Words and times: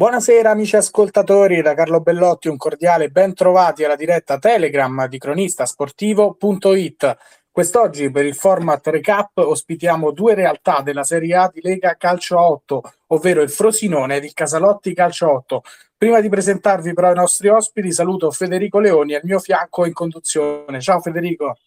Buonasera 0.00 0.48
amici 0.48 0.76
ascoltatori, 0.76 1.60
da 1.60 1.74
Carlo 1.74 2.00
Bellotti 2.00 2.48
un 2.48 2.56
cordiale 2.56 3.10
ben 3.10 3.34
trovati 3.34 3.84
alla 3.84 3.96
diretta 3.96 4.38
Telegram 4.38 5.06
di 5.06 5.18
cronistasportivo.it. 5.18 7.16
Quest'oggi 7.50 8.10
per 8.10 8.24
il 8.24 8.34
format 8.34 8.86
recap 8.86 9.36
ospitiamo 9.36 10.10
due 10.12 10.32
realtà 10.32 10.80
della 10.80 11.04
Serie 11.04 11.36
A 11.36 11.50
di 11.52 11.60
Lega 11.60 11.96
Calcio 11.98 12.40
8, 12.40 12.82
ovvero 13.08 13.42
il 13.42 13.50
Frosinone 13.50 14.16
ed 14.16 14.24
il 14.24 14.32
Casalotti 14.32 14.94
Calcio 14.94 15.30
8. 15.30 15.62
Prima 15.98 16.22
di 16.22 16.30
presentarvi 16.30 16.94
però 16.94 17.10
i 17.10 17.16
nostri 17.16 17.48
ospiti 17.48 17.92
saluto 17.92 18.30
Federico 18.30 18.80
Leoni 18.80 19.12
al 19.12 19.20
mio 19.24 19.38
fianco 19.38 19.84
in 19.84 19.92
conduzione. 19.92 20.80
Ciao 20.80 21.00
Federico. 21.00 21.58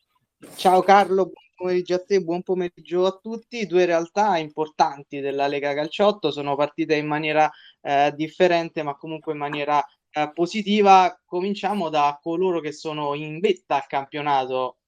Ciao 0.56 0.82
Carlo, 0.82 1.34
pomeriggio 1.64 1.96
a 1.96 2.04
te, 2.04 2.22
buon 2.22 2.44
pomeriggio 2.44 3.06
a 3.06 3.18
tutti. 3.22 3.66
Due 3.66 3.86
realtà 3.86 4.38
importanti 4.38 5.22
della 5.22 5.48
Lega 5.48 5.74
Calciotto 5.74 6.30
sono 6.30 6.58
partite 6.58 6.96
in 6.96 7.08
maniera 7.08 7.50
eh, 7.82 8.12
differente, 8.16 8.84
ma 8.84 8.98
comunque 8.98 9.32
in 9.32 9.40
maniera 9.40 9.82
eh, 10.12 10.30
positiva. 10.34 11.18
Cominciamo 11.24 11.88
da 11.88 12.20
coloro 12.22 12.60
che 12.60 12.74
sono 12.74 13.14
in 13.14 13.40
vetta 13.40 13.76
al 13.76 13.88
campionato 13.88 14.80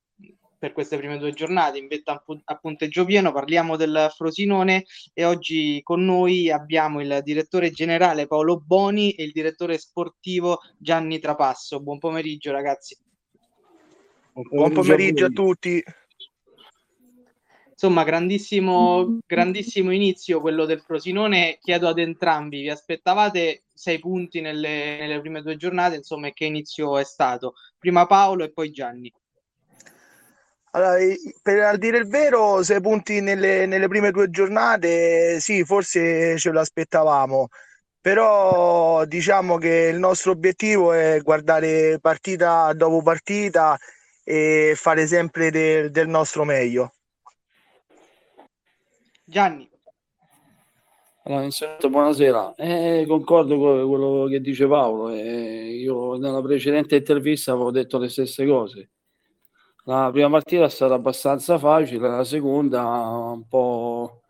per 0.59 0.73
queste 0.73 0.97
prime 0.97 1.17
due 1.17 1.31
giornate, 1.31 1.77
in 1.77 1.87
vetta 1.87 2.21
a 2.43 2.55
punteggio 2.55 3.05
pieno. 3.05 3.31
Parliamo 3.31 3.77
del 3.77 4.11
Frosinone 4.13 4.83
e 5.13 5.23
oggi 5.23 5.79
con 5.81 6.03
noi 6.03 6.51
abbiamo 6.51 6.99
il 6.99 7.21
direttore 7.23 7.71
generale 7.71 8.27
Paolo 8.27 8.59
Boni 8.59 9.11
e 9.11 9.23
il 9.23 9.31
direttore 9.31 9.77
sportivo 9.77 10.59
Gianni 10.77 11.19
Trapasso. 11.19 11.79
Buon 11.79 11.99
pomeriggio 11.99 12.51
ragazzi. 12.51 12.97
Buon 14.33 14.73
pomeriggio 14.73 15.27
a 15.27 15.29
tutti. 15.29 15.81
Insomma, 17.77 18.05
grandissimo, 18.05 19.19
grandissimo 19.27 19.91
inizio 19.91 20.39
quello 20.39 20.63
del 20.63 20.79
Frosinone. 20.79 21.57
Chiedo 21.61 21.89
ad 21.89 21.99
entrambi, 21.99 22.61
vi 22.61 22.69
aspettavate 22.69 23.63
sei 23.73 23.99
punti 23.99 24.39
nelle, 24.39 24.97
nelle 25.01 25.19
prime 25.19 25.41
due 25.41 25.57
giornate? 25.57 25.97
Insomma, 25.97 26.31
che 26.31 26.45
inizio 26.45 26.97
è 26.97 27.03
stato? 27.03 27.55
Prima 27.77 28.05
Paolo 28.05 28.45
e 28.45 28.53
poi 28.53 28.71
Gianni. 28.71 29.13
Allora, 30.71 30.95
per 31.41 31.77
dire 31.77 31.97
il 31.97 32.07
vero, 32.07 32.63
sei 32.63 32.79
punti 32.79 33.19
nelle, 33.19 33.65
nelle 33.65 33.89
prime 33.89 34.11
due 34.11 34.29
giornate, 34.29 35.39
sì, 35.41 35.63
forse 35.65 36.37
ce 36.37 36.51
lo 36.51 36.59
aspettavamo, 36.61 37.47
però 37.99 39.05
diciamo 39.05 39.57
che 39.57 39.89
il 39.91 39.99
nostro 39.99 40.31
obiettivo 40.31 40.91
è 40.91 41.21
guardare 41.21 41.99
partita 41.99 42.73
dopo 42.73 43.01
partita 43.01 43.77
e 44.23 44.73
fare 44.75 45.07
sempre 45.07 45.49
de- 45.49 45.91
del 45.91 46.07
nostro 46.07 46.43
meglio. 46.43 46.91
Gianni. 49.25 49.67
Allora, 51.23 51.49
buonasera, 51.89 52.53
eh, 52.53 53.05
concordo 53.07 53.57
con 53.57 53.87
quello 53.87 54.27
che 54.27 54.39
dice 54.39 54.67
Paolo, 54.67 55.09
eh, 55.09 55.71
io 55.71 56.17
nella 56.17 56.39
precedente 56.39 56.97
intervista 56.97 57.51
avevo 57.51 57.71
detto 57.71 57.97
le 57.97 58.09
stesse 58.09 58.45
cose. 58.45 58.91
La 59.85 60.09
prima 60.11 60.29
partita 60.29 60.65
è 60.65 60.69
stata 60.69 60.93
abbastanza 60.93 61.57
facile, 61.57 62.07
la 62.07 62.23
seconda 62.23 62.83
un 62.83 63.47
po', 63.47 64.21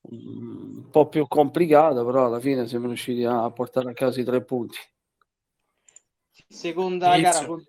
un 0.00 0.88
po' 0.90 1.08
più 1.08 1.28
complicata, 1.28 2.02
però 2.02 2.24
alla 2.24 2.40
fine 2.40 2.66
siamo 2.66 2.86
riusciti 2.86 3.24
a 3.24 3.50
portare 3.50 3.90
a 3.90 3.94
casa 3.94 4.20
i 4.20 4.24
tre 4.24 4.42
punti. 4.42 4.78
Seconda 6.48 7.16
Inizio. 7.16 7.56
gara 7.56 7.62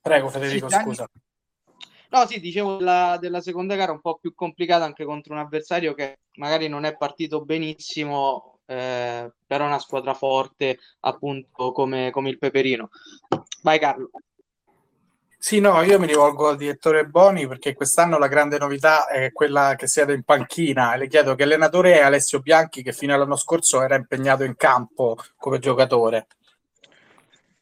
Prego 0.00 0.28
Federico, 0.28 0.68
sì, 0.68 0.78
scusa. 0.82 1.08
No, 2.10 2.26
sì, 2.26 2.40
dicevo 2.40 2.76
della, 2.76 3.18
della, 3.20 3.40
seconda 3.40 3.74
gara 3.74 3.92
un 3.92 4.00
po' 4.00 4.18
più 4.18 4.34
complicata 4.34 4.84
anche 4.84 5.04
contro 5.04 5.32
un 5.32 5.40
avversario 5.40 5.94
che 5.94 6.20
magari 6.36 6.68
non 6.68 6.84
è 6.84 6.96
partito 6.96 7.44
benissimo, 7.44 8.60
eh, 8.66 9.32
però 9.46 9.66
una 9.66 9.78
squadra 9.78 10.14
forte 10.14 10.78
appunto 11.00 11.72
come, 11.72 12.10
come 12.10 12.30
il 12.30 12.38
Peperino. 12.38 12.90
Vai 13.62 13.78
Carlo. 13.78 14.10
Sì, 15.38 15.60
no, 15.60 15.80
io 15.82 16.00
mi 16.00 16.06
rivolgo 16.06 16.48
al 16.48 16.56
direttore 16.56 17.06
Boni 17.06 17.46
perché 17.46 17.72
quest'anno 17.74 18.18
la 18.18 18.26
grande 18.26 18.58
novità 18.58 19.06
è 19.06 19.30
quella 19.30 19.74
che 19.76 19.86
siete 19.86 20.12
in 20.12 20.24
panchina 20.24 20.94
e 20.94 20.98
le 20.98 21.06
chiedo 21.06 21.36
che 21.36 21.44
allenatore 21.44 21.98
è 21.98 22.02
Alessio 22.02 22.40
Bianchi 22.40 22.82
che 22.82 22.92
fino 22.92 23.14
all'anno 23.14 23.36
scorso 23.36 23.80
era 23.80 23.94
impegnato 23.94 24.42
in 24.42 24.56
campo 24.56 25.16
come 25.36 25.60
giocatore. 25.60 26.26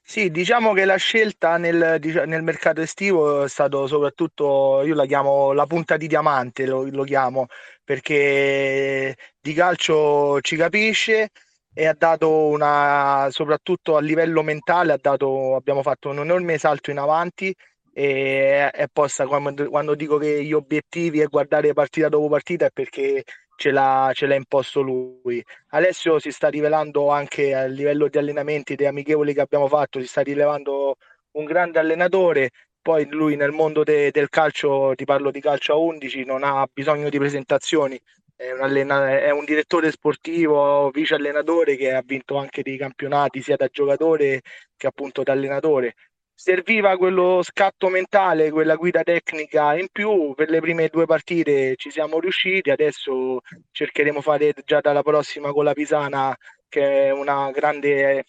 Sì, 0.06 0.30
diciamo 0.30 0.72
che 0.74 0.84
la 0.84 0.96
scelta 0.96 1.56
nel, 1.56 1.98
nel, 2.26 2.42
mercato 2.42 2.80
estivo 2.82 3.44
è 3.44 3.48
stato 3.48 3.86
soprattutto, 3.86 4.82
io 4.84 4.94
la 4.94 5.06
chiamo 5.06 5.52
la 5.52 5.66
punta 5.66 5.96
di 5.96 6.06
diamante, 6.06 6.66
lo, 6.66 6.84
lo 6.90 7.04
chiamo, 7.04 7.46
perché 7.82 9.16
di 9.40 9.54
calcio 9.54 10.40
ci 10.42 10.56
capisce 10.56 11.30
e 11.72 11.86
ha 11.86 11.94
dato 11.94 12.46
una, 12.48 13.28
soprattutto 13.30 13.96
a 13.96 14.00
livello 14.00 14.42
mentale, 14.42 14.92
ha 14.92 14.98
dato, 15.00 15.56
abbiamo 15.56 15.82
fatto 15.82 16.10
un 16.10 16.18
enorme 16.18 16.58
salto 16.58 16.90
in 16.90 16.98
avanti 16.98 17.52
e 17.92 18.70
è 18.70 18.86
posta 18.92 19.26
quando, 19.26 19.68
quando 19.70 19.94
dico 19.94 20.18
che 20.18 20.44
gli 20.44 20.52
obiettivi 20.52 21.20
è 21.20 21.26
guardare 21.26 21.72
partita 21.72 22.08
dopo 22.08 22.28
partita 22.28 22.66
è 22.66 22.70
perché 22.70 23.22
ce 23.56 23.70
l'ha, 23.70 24.10
ce 24.14 24.26
l'ha 24.26 24.34
imposto 24.34 24.80
lui. 24.80 25.42
Alessio 25.68 26.18
si 26.18 26.30
sta 26.30 26.48
rivelando 26.48 27.10
anche 27.10 27.54
a 27.54 27.64
livello 27.66 28.08
di 28.08 28.18
allenamenti, 28.18 28.74
dei 28.74 28.86
amichevoli 28.86 29.34
che 29.34 29.40
abbiamo 29.40 29.68
fatto, 29.68 30.00
si 30.00 30.06
sta 30.06 30.22
rilevando 30.22 30.96
un 31.32 31.44
grande 31.44 31.78
allenatore. 31.78 32.50
Poi 32.80 33.06
lui 33.08 33.36
nel 33.36 33.52
mondo 33.52 33.82
de, 33.82 34.10
del 34.10 34.28
calcio, 34.28 34.92
ti 34.94 35.04
parlo 35.04 35.30
di 35.30 35.40
calcio 35.40 35.72
a 35.72 35.76
11, 35.76 36.24
non 36.24 36.42
ha 36.44 36.66
bisogno 36.70 37.08
di 37.08 37.18
presentazioni, 37.18 37.98
è 38.36 38.50
un, 38.52 38.60
allena- 38.60 39.18
è 39.18 39.30
un 39.30 39.44
direttore 39.44 39.90
sportivo, 39.90 40.90
vice 40.90 41.14
allenatore 41.14 41.76
che 41.76 41.92
ha 41.94 42.02
vinto 42.04 42.36
anche 42.36 42.62
dei 42.62 42.76
campionati 42.76 43.40
sia 43.42 43.56
da 43.56 43.68
giocatore 43.68 44.42
che 44.76 44.86
appunto 44.86 45.22
da 45.22 45.32
allenatore 45.32 45.94
serviva 46.34 46.96
quello 46.96 47.40
scatto 47.42 47.88
mentale, 47.88 48.50
quella 48.50 48.74
guida 48.74 49.02
tecnica 49.02 49.76
in 49.78 49.88
più. 49.90 50.34
Per 50.34 50.50
le 50.50 50.60
prime 50.60 50.88
due 50.88 51.06
partite 51.06 51.76
ci 51.76 51.90
siamo 51.90 52.18
riusciti, 52.18 52.70
adesso 52.70 53.40
cercheremo 53.70 54.18
di 54.18 54.24
fare 54.24 54.54
già 54.64 54.80
dalla 54.80 55.02
prossima 55.02 55.52
con 55.52 55.64
la 55.64 55.72
Pisana, 55.72 56.36
che 56.68 57.06
è 57.06 57.10
una 57.12 57.50
grande, 57.50 58.24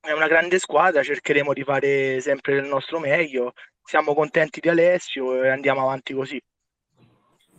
è 0.00 0.12
una 0.12 0.28
grande 0.28 0.58
squadra, 0.58 1.02
cercheremo 1.02 1.52
di 1.52 1.62
fare 1.62 2.20
sempre 2.20 2.56
il 2.56 2.64
nostro 2.64 2.98
meglio. 2.98 3.52
Siamo 3.82 4.14
contenti 4.14 4.60
di 4.60 4.68
Alessio 4.68 5.42
e 5.42 5.48
andiamo 5.48 5.82
avanti 5.82 6.14
così. 6.14 6.42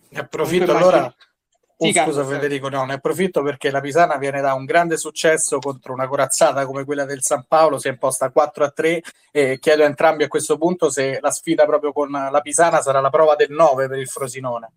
Ne 0.09 0.19
approfitto 0.19 0.75
allora 0.75 1.13
Oh, 1.77 1.91
scusa 1.91 2.23
Federico, 2.23 2.69
no, 2.69 2.85
ne 2.85 2.93
approfitto 2.93 3.43
perché 3.43 3.69
la 3.69 3.81
Pisana 3.81 4.15
viene 4.15 4.39
da 4.39 4.53
un 4.53 4.63
grande 4.63 4.95
successo 4.95 5.59
contro 5.59 5.91
una 5.91 6.07
corazzata 6.07 6.65
come 6.65 6.85
quella 6.85 7.03
del 7.03 7.21
San 7.21 7.43
Paolo, 7.49 7.79
si 7.79 7.89
è 7.89 7.91
imposta 7.91 8.29
4 8.29 8.63
a 8.63 8.69
3 8.69 9.01
e 9.31 9.59
chiedo 9.59 9.83
a 9.83 9.87
entrambi 9.87 10.23
a 10.23 10.29
questo 10.29 10.57
punto 10.57 10.89
se 10.89 11.19
la 11.19 11.31
sfida 11.31 11.65
proprio 11.65 11.91
con 11.91 12.09
la 12.09 12.39
Pisana 12.41 12.81
sarà 12.81 13.01
la 13.01 13.09
prova 13.09 13.35
del 13.35 13.51
9 13.51 13.89
per 13.89 13.99
il 13.99 14.07
Frosinone. 14.07 14.71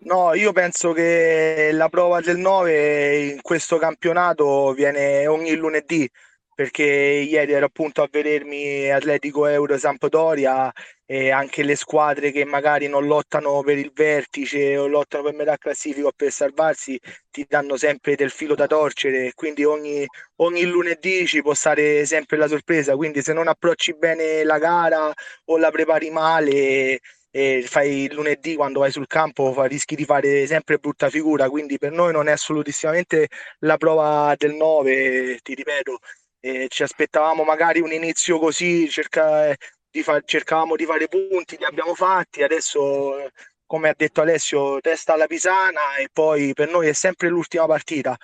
No, 0.00 0.34
io 0.34 0.52
penso 0.52 0.92
che 0.92 1.70
la 1.72 1.88
prova 1.88 2.20
del 2.20 2.36
9 2.36 3.18
in 3.34 3.40
questo 3.40 3.78
campionato 3.78 4.72
viene 4.72 5.28
ogni 5.28 5.54
lunedì 5.54 6.10
perché 6.54 6.82
ieri 6.84 7.52
ero 7.52 7.66
appunto 7.66 8.02
a 8.02 8.08
vedermi 8.10 8.90
Atletico 8.90 9.46
Euro 9.46 9.76
Sampdoria 9.76 10.72
e 11.06 11.30
anche 11.30 11.62
le 11.62 11.76
squadre 11.76 12.30
che 12.30 12.44
magari 12.44 12.86
non 12.86 13.06
lottano 13.06 13.62
per 13.62 13.76
il 13.76 13.90
vertice 13.92 14.76
o 14.78 14.86
lottano 14.86 15.24
per 15.24 15.34
metà 15.34 15.56
classifica 15.58 16.06
o 16.06 16.12
per 16.16 16.30
salvarsi 16.30 16.98
ti 17.30 17.44
danno 17.48 17.76
sempre 17.76 18.14
del 18.14 18.30
filo 18.30 18.54
da 18.54 18.66
torcere 18.66 19.32
quindi 19.34 19.64
ogni, 19.64 20.06
ogni 20.36 20.64
lunedì 20.64 21.26
ci 21.26 21.42
può 21.42 21.52
stare 21.52 22.06
sempre 22.06 22.38
la 22.38 22.48
sorpresa 22.48 22.96
quindi 22.96 23.20
se 23.22 23.32
non 23.34 23.48
approcci 23.48 23.94
bene 23.96 24.44
la 24.44 24.58
gara 24.58 25.12
o 25.46 25.58
la 25.58 25.70
prepari 25.70 26.10
male 26.10 27.00
e 27.30 27.64
fai 27.66 28.08
lunedì 28.12 28.54
quando 28.54 28.78
vai 28.80 28.92
sul 28.92 29.08
campo 29.08 29.60
rischi 29.64 29.96
di 29.96 30.04
fare 30.04 30.46
sempre 30.46 30.78
brutta 30.78 31.10
figura 31.10 31.50
quindi 31.50 31.78
per 31.78 31.90
noi 31.90 32.12
non 32.12 32.28
è 32.28 32.32
assolutissimamente 32.32 33.28
la 33.60 33.76
prova 33.76 34.34
del 34.38 34.54
9 34.54 35.40
ti 35.42 35.54
ripeto 35.54 35.98
eh, 36.44 36.66
ci 36.68 36.82
aspettavamo 36.82 37.42
magari 37.42 37.80
un 37.80 37.90
inizio 37.92 38.38
così, 38.38 38.88
cerca, 38.90 39.54
di 39.90 40.02
fa- 40.02 40.20
cercavamo 40.22 40.76
di 40.76 40.84
fare 40.84 41.08
punti, 41.08 41.56
li 41.56 41.64
abbiamo 41.64 41.94
fatti, 41.94 42.42
adesso 42.42 43.30
come 43.64 43.88
ha 43.88 43.94
detto 43.96 44.20
Alessio, 44.20 44.78
testa 44.80 45.14
alla 45.14 45.26
Pisana 45.26 45.96
e 45.96 46.08
poi 46.12 46.52
per 46.52 46.68
noi 46.68 46.88
è 46.88 46.92
sempre 46.92 47.28
l'ultima 47.28 47.66
partita. 47.66 48.14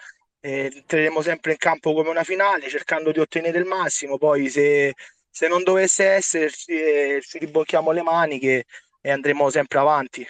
Eh, 0.41 0.71
entreremo 0.73 1.23
sempre 1.23 1.53
in 1.53 1.59
campo 1.59 1.95
come 1.95 2.11
una 2.11 2.25
finale 2.25 2.69
cercando 2.69 3.11
di 3.13 3.21
ottenere 3.21 3.59
il 3.59 3.65
massimo, 3.67 4.19
poi 4.19 4.49
se, 4.51 4.95
se 5.31 5.49
non 5.49 5.63
dovesse 5.63 6.05
esserci 6.05 6.73
eh, 6.73 7.21
ci 7.23 7.39
ribocchiamo 7.39 7.91
le 7.91 8.03
maniche 8.03 8.65
e 9.01 9.11
andremo 9.11 9.49
sempre 9.51 9.79
avanti. 9.79 10.27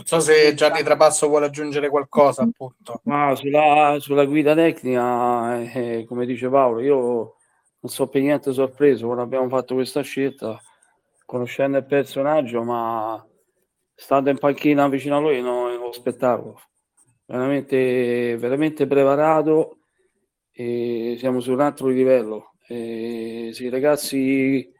Non 0.00 0.08
so 0.08 0.20
se 0.20 0.54
Gianni 0.54 0.82
Trapasso 0.82 1.28
vuole 1.28 1.44
aggiungere 1.44 1.90
qualcosa, 1.90 2.42
appunto. 2.42 3.02
Ma 3.04 3.34
sulla, 3.34 3.98
sulla 4.00 4.24
guida 4.24 4.54
tecnica, 4.54 5.60
eh, 5.60 6.06
come 6.08 6.24
dice 6.24 6.48
Paolo, 6.48 6.80
io 6.80 6.94
non 7.80 7.92
so 7.92 8.08
per 8.08 8.22
niente 8.22 8.50
sorpreso 8.54 9.04
quando 9.04 9.22
abbiamo 9.24 9.48
fatto 9.50 9.74
questa 9.74 10.00
scelta, 10.00 10.58
conoscendo 11.26 11.76
il 11.76 11.84
personaggio, 11.84 12.62
ma 12.62 13.22
stando 13.94 14.30
in 14.30 14.38
panchina 14.38 14.88
vicino 14.88 15.18
a 15.18 15.20
lui 15.20 15.42
non, 15.42 15.74
non 15.74 15.82
lo 15.82 15.92
spettacolo. 15.92 16.58
veramente, 17.26 18.38
veramente 18.38 18.86
preparato 18.86 19.80
e 20.50 21.16
siamo 21.18 21.40
su 21.40 21.52
un 21.52 21.60
altro 21.60 21.88
livello. 21.88 22.54
E 22.66 23.50
se 23.52 23.64
i 23.64 23.68
ragazzi 23.68 24.72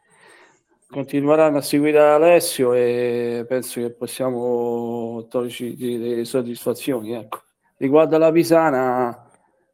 continueranno 0.91 1.57
a 1.57 1.61
seguire 1.61 1.99
Alessio 1.99 2.73
e 2.73 3.45
penso 3.47 3.79
che 3.79 3.91
possiamo 3.91 5.25
toglierci 5.29 5.75
delle 5.75 6.25
soddisfazioni. 6.25 7.13
Ecco. 7.13 7.43
Riguardo 7.77 8.17
alla 8.17 8.31
Pisana, 8.31 9.29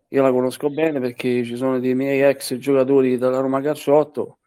io 0.09 0.21
la 0.21 0.31
conosco 0.31 0.69
bene 0.69 0.99
perché 0.99 1.43
ci 1.43 1.57
sono 1.57 1.79
dei 1.79 1.95
miei 1.95 2.21
ex 2.21 2.55
giocatori 2.57 3.17
della 3.17 3.39
Roma 3.39 3.59
Calciotto, 3.59 4.37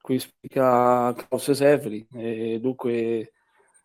qui 0.00 0.18
spiega 0.18 1.12
Klaus 1.14 1.50
Sefri, 1.50 2.06
e 2.14 2.58
dunque 2.60 3.32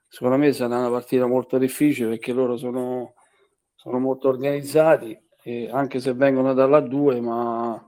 secondo 0.08 0.38
me 0.38 0.54
sarà 0.54 0.78
una 0.78 0.90
partita 0.90 1.26
molto 1.26 1.58
difficile 1.58 2.10
perché 2.10 2.32
loro 2.32 2.56
sono, 2.56 3.16
sono 3.76 4.00
molto 4.00 4.30
organizzati, 4.30 5.20
anche 5.72 6.00
se 6.00 6.14
vengono 6.14 6.54
dalla 6.54 6.80
2, 6.80 7.20
ma 7.20 7.88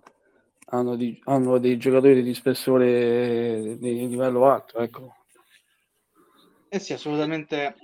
hanno, 0.65 0.95
di, 0.95 1.19
hanno, 1.25 1.57
dei 1.57 1.77
giocatori 1.77 2.23
di 2.23 2.33
spessore 2.33 3.77
di 3.77 4.07
livello 4.07 4.45
alto. 4.49 4.79
Ecco. 4.79 5.15
Eh 6.69 6.79
sì, 6.79 6.93
assolutamente 6.93 7.75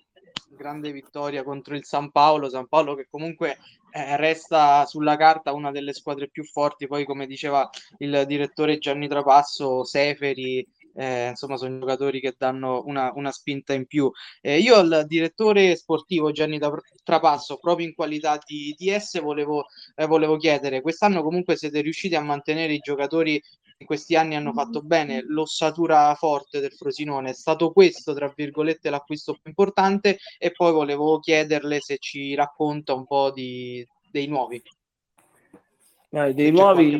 grande 0.49 0.91
vittoria 0.91 1.43
contro 1.43 1.75
il 1.75 1.85
San 1.85 2.11
Paolo, 2.11 2.49
San 2.49 2.67
Paolo 2.67 2.93
che 2.95 3.07
comunque 3.09 3.57
eh, 3.91 4.17
resta 4.17 4.85
sulla 4.85 5.15
carta 5.15 5.53
una 5.53 5.71
delle 5.71 5.93
squadre 5.93 6.29
più 6.29 6.43
forti, 6.43 6.87
poi 6.87 7.05
come 7.05 7.25
diceva 7.25 7.69
il 7.99 8.23
direttore 8.27 8.77
Gianni 8.77 9.07
Trapasso, 9.07 9.83
Seferi, 9.83 10.65
eh, 10.95 11.29
insomma 11.29 11.57
sono 11.57 11.79
giocatori 11.79 12.19
che 12.19 12.35
danno 12.37 12.83
una, 12.85 13.11
una 13.15 13.31
spinta 13.31 13.73
in 13.73 13.85
più. 13.85 14.11
Eh, 14.41 14.59
io 14.59 14.75
al 14.75 15.05
direttore 15.07 15.75
sportivo 15.75 16.31
Gianni 16.31 16.59
Trapasso, 17.03 17.57
proprio 17.57 17.87
in 17.87 17.93
qualità 17.93 18.39
di 18.45 18.75
DS, 18.77 19.21
volevo, 19.21 19.65
eh, 19.95 20.05
volevo 20.05 20.37
chiedere, 20.37 20.81
quest'anno 20.81 21.23
comunque 21.23 21.55
siete 21.55 21.81
riusciti 21.81 22.15
a 22.15 22.21
mantenere 22.21 22.73
i 22.73 22.79
giocatori 22.79 23.41
in 23.81 23.87
questi 23.87 24.15
anni 24.15 24.35
hanno 24.35 24.53
fatto 24.53 24.81
bene, 24.81 25.23
l'ossatura 25.25 26.13
forte 26.13 26.59
del 26.59 26.71
Frosinone 26.71 27.31
è 27.31 27.33
stato 27.33 27.71
questo, 27.71 28.13
tra 28.13 28.31
virgolette, 28.33 28.91
l'acquisto 28.91 29.33
più 29.33 29.41
importante 29.45 30.19
e 30.37 30.51
poi 30.51 30.71
volevo 30.71 31.19
chiederle 31.19 31.79
se 31.81 31.97
ci 31.97 32.35
racconta 32.35 32.93
un 32.93 33.07
po' 33.07 33.31
di, 33.31 33.85
dei 34.11 34.27
nuovi. 34.27 34.61
Dai, 36.09 36.35
dei 36.35 36.51
nuovi 36.51 36.95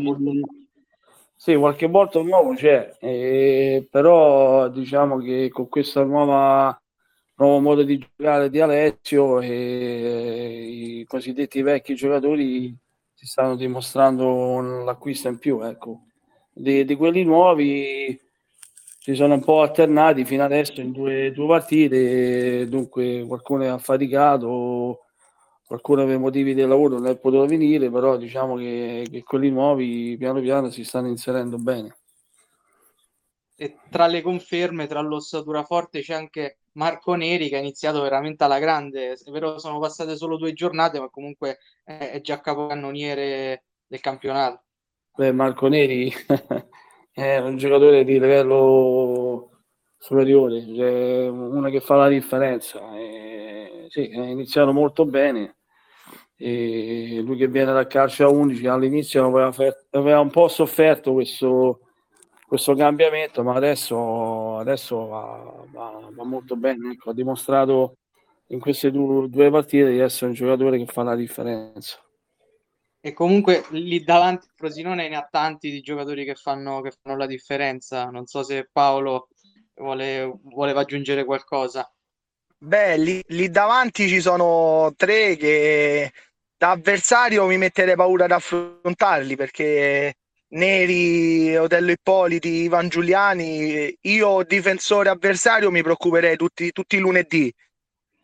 sì, 1.43 1.55
qualche 1.55 1.87
volta 1.87 2.21
nuovo 2.21 2.53
c'è, 2.53 2.97
eh, 2.99 3.87
però 3.89 4.69
diciamo 4.69 5.17
che 5.17 5.49
con 5.49 5.67
questo 5.69 6.03
nuovo 6.03 6.77
modo 7.35 7.81
di 7.81 7.97
giocare 7.97 8.51
di 8.51 8.59
Alessio 8.59 9.39
eh, 9.41 10.99
i 10.99 11.03
cosiddetti 11.07 11.63
vecchi 11.63 11.95
giocatori 11.95 12.77
si 13.15 13.25
stanno 13.25 13.55
dimostrando 13.55 14.83
l'acquisto 14.83 15.29
in 15.29 15.39
più. 15.39 15.63
Ecco. 15.63 16.01
Di, 16.53 16.85
di, 16.85 16.95
quelli 16.95 17.23
nuovi 17.23 18.15
si 18.99 19.15
sono 19.15 19.33
un 19.33 19.43
po' 19.43 19.61
alternati 19.61 20.25
fino 20.25 20.43
adesso 20.43 20.79
in 20.79 20.91
due, 20.91 21.31
due 21.31 21.47
partite, 21.47 22.67
dunque 22.69 23.25
qualcuno 23.25 23.63
è 23.63 23.67
affaticato, 23.67 25.00
qualcuno 25.71 26.05
per 26.05 26.19
motivi 26.19 26.53
di 26.53 26.65
lavoro 26.65 26.99
non 26.99 27.07
è 27.07 27.17
potuto 27.17 27.45
venire, 27.45 27.89
però 27.89 28.17
diciamo 28.17 28.57
che, 28.57 29.07
che 29.09 29.23
quelli 29.23 29.49
nuovi 29.49 30.17
piano 30.17 30.41
piano 30.41 30.69
si 30.69 30.83
stanno 30.83 31.07
inserendo 31.07 31.55
bene. 31.55 31.95
E 33.55 33.77
tra 33.89 34.07
le 34.07 34.21
conferme, 34.21 34.87
tra 34.87 34.99
l'ossatura 34.99 35.63
forte 35.63 36.01
c'è 36.01 36.13
anche 36.13 36.57
Marco 36.73 37.13
Neri 37.13 37.47
che 37.47 37.55
ha 37.55 37.59
iniziato 37.59 38.01
veramente 38.01 38.43
alla 38.43 38.59
grande, 38.59 39.13
è 39.13 39.31
vero 39.31 39.59
sono 39.59 39.79
passate 39.79 40.17
solo 40.17 40.35
due 40.35 40.51
giornate, 40.51 40.99
ma 40.99 41.09
comunque 41.09 41.59
è, 41.85 42.19
già 42.21 42.41
capocannoniere 42.41 43.63
del 43.87 44.01
campionato. 44.01 44.63
Beh, 45.15 45.31
Marco 45.31 45.69
Neri 45.69 46.11
è 47.13 47.37
un 47.37 47.55
giocatore 47.55 48.03
di 48.03 48.19
livello 48.19 49.61
superiore, 49.97 50.65
cioè 50.65 51.29
uno 51.29 51.69
che 51.69 51.79
fa 51.79 51.95
la 51.95 52.09
differenza. 52.09 52.93
E, 52.97 53.85
sì, 53.87 54.09
è 54.09 54.19
iniziato 54.19 54.73
molto 54.73 55.05
bene 55.05 55.55
e 56.43 57.21
lui 57.23 57.37
che 57.37 57.47
viene 57.47 57.71
dal 57.71 57.85
calcio 57.85 58.25
a 58.25 58.29
11 58.29 58.65
all'inizio 58.65 59.27
aveva, 59.27 59.53
aveva 59.91 60.19
un 60.19 60.31
po' 60.31 60.47
sofferto 60.47 61.13
questo, 61.13 61.81
questo 62.47 62.73
cambiamento 62.73 63.43
ma 63.43 63.53
adesso, 63.53 64.57
adesso 64.57 65.05
va, 65.05 65.65
va, 65.71 66.09
va, 66.11 66.23
molto 66.23 66.55
bene. 66.55 66.93
Ecco, 66.93 67.11
ha 67.11 67.13
dimostrato 67.13 67.97
in 68.47 68.59
queste 68.59 68.89
due, 68.89 69.29
due 69.29 69.51
partite 69.51 69.91
di 69.91 69.99
essere 69.99 70.31
un 70.31 70.33
giocatore 70.33 70.79
che 70.79 70.87
fa 70.87 71.03
la 71.03 71.15
differenza. 71.15 71.99
E 72.99 73.13
comunque 73.13 73.63
lì 73.69 74.03
davanti 74.03 74.47
Frosinone 74.55 75.09
ne 75.09 75.15
ha 75.17 75.27
tanti 75.29 75.69
di 75.69 75.81
giocatori 75.81 76.25
che 76.25 76.33
fanno, 76.33 76.81
che 76.81 76.91
fanno 76.99 77.17
la 77.17 77.27
differenza. 77.27 78.05
Non 78.05 78.25
so 78.25 78.41
se 78.41 78.67
Paolo 78.71 79.27
vuole, 79.75 80.39
voleva 80.41 80.81
aggiungere 80.81 81.23
qualcosa. 81.23 81.87
Beh, 82.57 82.97
lì, 82.97 83.23
lì, 83.27 83.49
davanti 83.49 84.07
ci 84.07 84.21
sono 84.21 84.93
tre 84.95 85.35
che 85.35 86.11
da 86.61 86.69
avversario 86.69 87.47
mi 87.47 87.57
metterei 87.57 87.95
paura 87.95 88.25
ad 88.25 88.31
affrontarli 88.33 89.35
perché 89.35 90.13
Neri, 90.49 91.57
Otello 91.57 91.89
Ippoliti, 91.89 92.49
Ivan 92.49 92.87
Giuliani, 92.87 93.97
io 94.01 94.43
difensore 94.43 95.09
avversario 95.09 95.71
mi 95.71 95.81
preoccuperei 95.81 96.35
tutti, 96.37 96.71
tutti 96.71 96.97
i 96.97 96.99
lunedì. 96.99 97.51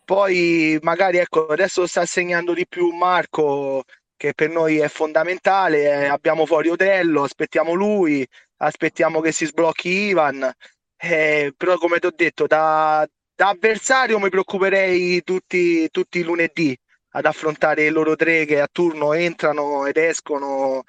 Poi 0.06 0.78
magari 0.84 1.18
ecco, 1.18 1.48
adesso 1.48 1.88
sta 1.88 2.06
segnando 2.06 2.54
di 2.54 2.68
più 2.68 2.92
Marco 2.92 3.84
che 4.16 4.34
per 4.36 4.50
noi 4.52 4.78
è 4.78 4.88
fondamentale, 4.88 6.04
eh, 6.04 6.06
abbiamo 6.06 6.46
fuori 6.46 6.70
Otello, 6.70 7.24
aspettiamo 7.24 7.74
lui, 7.74 8.24
aspettiamo 8.58 9.20
che 9.20 9.32
si 9.32 9.48
sblocchi 9.48 9.90
Ivan, 9.90 10.48
eh, 10.96 11.54
però 11.58 11.78
come 11.78 11.98
ti 11.98 12.06
ho 12.06 12.14
detto 12.16 12.46
da, 12.46 13.08
da 13.34 13.50
avversario 13.50 14.20
mi 14.20 14.30
preoccuperei 14.30 15.24
tutti, 15.24 15.90
tutti 15.90 16.20
i 16.20 16.24
lunedì 16.24 16.78
ad 17.18 17.26
affrontare 17.26 17.90
loro 17.90 18.16
tre 18.16 18.46
che 18.46 18.62
a 18.62 18.70
turno 18.72 19.14
entrano 19.14 19.88
ed 19.88 19.98
escono 19.98 20.84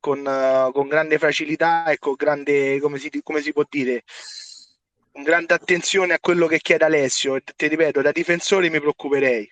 con, 0.00 0.18
uh, 0.26 0.72
con 0.72 0.88
grande 0.88 1.18
facilità 1.18 1.84
e 1.84 1.98
con 1.98 2.14
grande, 2.14 2.80
come 2.80 2.98
si, 2.98 3.08
come 3.22 3.40
si 3.40 3.52
può 3.52 3.62
dire, 3.68 4.02
con 5.12 5.22
grande 5.22 5.54
attenzione 5.54 6.14
a 6.14 6.18
quello 6.18 6.48
che 6.48 6.58
chiede 6.58 6.84
Alessio. 6.84 7.36
E 7.36 7.42
ti 7.54 7.68
ripeto, 7.68 8.02
da 8.02 8.10
difensore 8.10 8.70
mi 8.70 8.80
preoccuperei. 8.80 9.48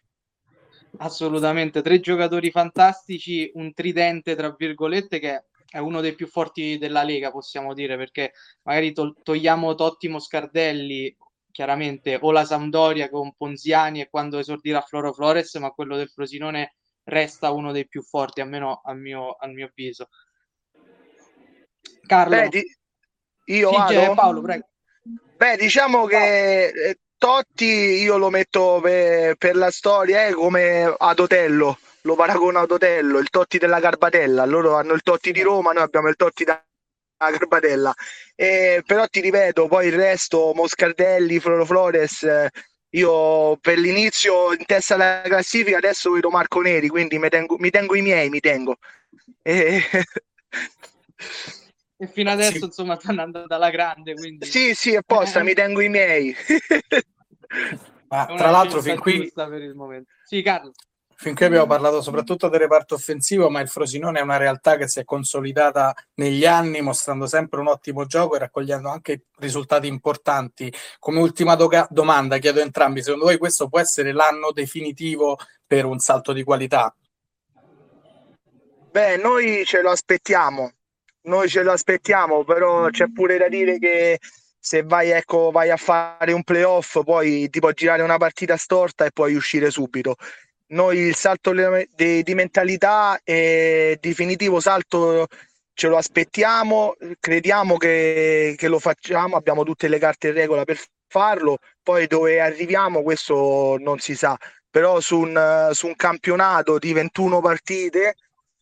Assolutamente, 0.98 1.80
tre 1.80 2.00
giocatori 2.00 2.50
fantastici, 2.50 3.48
un 3.54 3.72
tridente 3.72 4.34
tra 4.34 4.52
virgolette 4.58 5.20
che 5.20 5.44
è 5.70 5.78
uno 5.78 6.00
dei 6.00 6.16
più 6.16 6.26
forti 6.26 6.76
della 6.78 7.04
Lega, 7.04 7.30
possiamo 7.30 7.72
dire, 7.72 7.96
perché 7.96 8.32
magari 8.64 8.92
to- 8.92 9.14
togliamo 9.22 9.76
Totti 9.76 10.08
Moscardelli 10.08 11.16
chiaramente 11.50 12.18
o 12.20 12.30
la 12.32 12.44
Sampdoria 12.44 13.08
con 13.08 13.34
Ponziani 13.36 14.00
e 14.00 14.08
quando 14.08 14.38
esordirà 14.38 14.80
Floro 14.80 15.12
Flores, 15.12 15.54
ma 15.56 15.70
quello 15.70 15.96
del 15.96 16.08
Frosinone 16.08 16.74
resta 17.04 17.50
uno 17.50 17.72
dei 17.72 17.86
più 17.86 18.02
forti, 18.02 18.40
almeno 18.40 18.80
al 18.84 18.98
mio, 18.98 19.36
al 19.38 19.52
mio 19.52 19.66
avviso. 19.66 20.08
Carlo. 22.06 22.36
Beh, 22.36 22.48
di... 22.48 22.76
io 23.46 23.70
vado? 23.70 24.14
Paolo, 24.14 24.40
prego. 24.42 24.68
Beh, 25.36 25.56
diciamo 25.56 26.06
che 26.06 26.66
eh, 26.66 26.98
Totti 27.16 27.64
io 27.64 28.16
lo 28.16 28.30
metto 28.30 28.78
per, 28.80 29.36
per 29.36 29.56
la 29.56 29.70
storia 29.70 30.26
eh, 30.26 30.32
come 30.32 30.94
ad 30.96 31.18
Otello, 31.18 31.78
lo 32.02 32.14
paragono 32.14 32.58
ad 32.58 32.70
Otello, 32.70 33.18
il 33.18 33.30
Totti 33.30 33.58
della 33.58 33.80
Garbatella. 33.80 34.44
Loro 34.44 34.76
hanno 34.76 34.92
il 34.92 35.02
Totti 35.02 35.32
di 35.32 35.42
Roma, 35.42 35.72
noi 35.72 35.82
abbiamo 35.82 36.08
il 36.08 36.16
Totti 36.16 36.44
da 36.44 36.62
a 37.22 37.30
Garbatella. 37.30 37.94
Eh, 38.34 38.82
però 38.84 39.06
ti 39.06 39.20
ripeto, 39.20 39.68
poi 39.68 39.88
il 39.88 39.94
resto, 39.94 40.52
Moscardelli, 40.54 41.38
Floro 41.38 41.64
Flores, 41.64 42.22
eh, 42.22 42.50
io 42.90 43.56
per 43.58 43.78
l'inizio 43.78 44.52
in 44.52 44.64
testa 44.64 44.94
alla 44.94 45.20
classifica 45.24 45.76
adesso 45.76 46.10
vedo 46.10 46.30
Marco 46.30 46.60
Neri, 46.60 46.88
quindi 46.88 47.18
mi 47.18 47.28
tengo, 47.28 47.56
mi 47.58 47.70
tengo 47.70 47.94
i 47.94 48.02
miei, 48.02 48.28
mi 48.30 48.40
tengo. 48.40 48.78
E... 49.42 49.82
e 51.96 52.06
fino 52.08 52.30
adesso 52.30 52.58
sì. 52.58 52.64
insomma 52.64 52.98
stanno 52.98 53.22
andando 53.22 53.54
alla 53.54 53.70
grande. 53.70 54.14
Quindi... 54.14 54.46
Sì, 54.46 54.74
sì, 54.74 54.96
apposta, 54.96 55.42
mi 55.42 55.54
tengo 55.54 55.80
i 55.80 55.88
miei. 55.88 56.34
Ma 58.08 58.26
tra 58.26 58.50
l'altro 58.50 58.80
fin 58.82 58.98
qui... 58.98 59.30
Per 59.32 59.52
il 59.62 59.74
momento. 59.74 60.10
Sì, 60.24 60.42
Carlo 60.42 60.72
finché 61.20 61.44
abbiamo 61.44 61.66
parlato 61.66 62.00
soprattutto 62.00 62.48
del 62.48 62.60
reparto 62.60 62.94
offensivo, 62.94 63.50
ma 63.50 63.60
il 63.60 63.68
Frosinone 63.68 64.20
è 64.20 64.22
una 64.22 64.38
realtà 64.38 64.78
che 64.78 64.88
si 64.88 65.00
è 65.00 65.04
consolidata 65.04 65.94
negli 66.14 66.46
anni, 66.46 66.80
mostrando 66.80 67.26
sempre 67.26 67.60
un 67.60 67.66
ottimo 67.66 68.06
gioco 68.06 68.36
e 68.36 68.38
raccogliendo 68.38 68.88
anche 68.88 69.24
risultati 69.36 69.86
importanti. 69.86 70.72
Come 70.98 71.20
ultima 71.20 71.56
do- 71.56 71.68
domanda, 71.90 72.38
chiedo 72.38 72.60
a 72.60 72.62
entrambi, 72.62 73.02
secondo 73.02 73.26
voi 73.26 73.36
questo 73.36 73.68
può 73.68 73.78
essere 73.78 74.12
l'anno 74.12 74.50
definitivo 74.50 75.36
per 75.66 75.84
un 75.84 75.98
salto 75.98 76.32
di 76.32 76.42
qualità? 76.42 76.94
Beh, 78.90 79.18
noi 79.18 79.62
ce 79.66 79.82
lo 79.82 79.90
aspettiamo, 79.90 80.72
noi 81.24 81.50
ce 81.50 81.62
lo 81.62 81.72
aspettiamo, 81.72 82.44
però 82.44 82.88
c'è 82.88 83.12
pure 83.12 83.36
da 83.36 83.48
dire 83.50 83.78
che 83.78 84.18
se 84.58 84.84
vai, 84.84 85.10
ecco, 85.10 85.50
vai 85.50 85.68
a 85.68 85.76
fare 85.76 86.32
un 86.32 86.44
playoff 86.44 87.02
poi 87.04 87.50
ti 87.50 87.60
può 87.60 87.72
girare 87.72 88.00
una 88.00 88.16
partita 88.16 88.56
storta 88.56 89.04
e 89.04 89.10
puoi 89.12 89.34
uscire 89.34 89.70
subito 89.70 90.16
noi 90.70 90.98
il 90.98 91.14
salto 91.14 91.52
di, 91.94 92.22
di 92.22 92.34
mentalità 92.34 93.20
e 93.24 93.98
definitivo 94.00 94.60
salto 94.60 95.26
ce 95.72 95.88
lo 95.88 95.96
aspettiamo, 95.96 96.94
crediamo 97.18 97.76
che, 97.76 98.54
che, 98.56 98.68
lo 98.68 98.78
facciamo, 98.78 99.36
abbiamo 99.36 99.64
tutte 99.64 99.88
le 99.88 99.98
carte 99.98 100.28
in 100.28 100.34
regola 100.34 100.64
per 100.64 100.78
farlo, 101.06 101.58
poi 101.82 102.06
dove 102.06 102.40
arriviamo 102.40 103.02
questo 103.02 103.76
non 103.78 103.98
si 103.98 104.14
sa, 104.14 104.36
però 104.68 105.00
su 105.00 105.18
un, 105.18 105.70
su 105.72 105.86
un 105.86 105.96
campionato 105.96 106.78
di 106.78 106.92
21 106.92 107.40
partite 107.40 108.14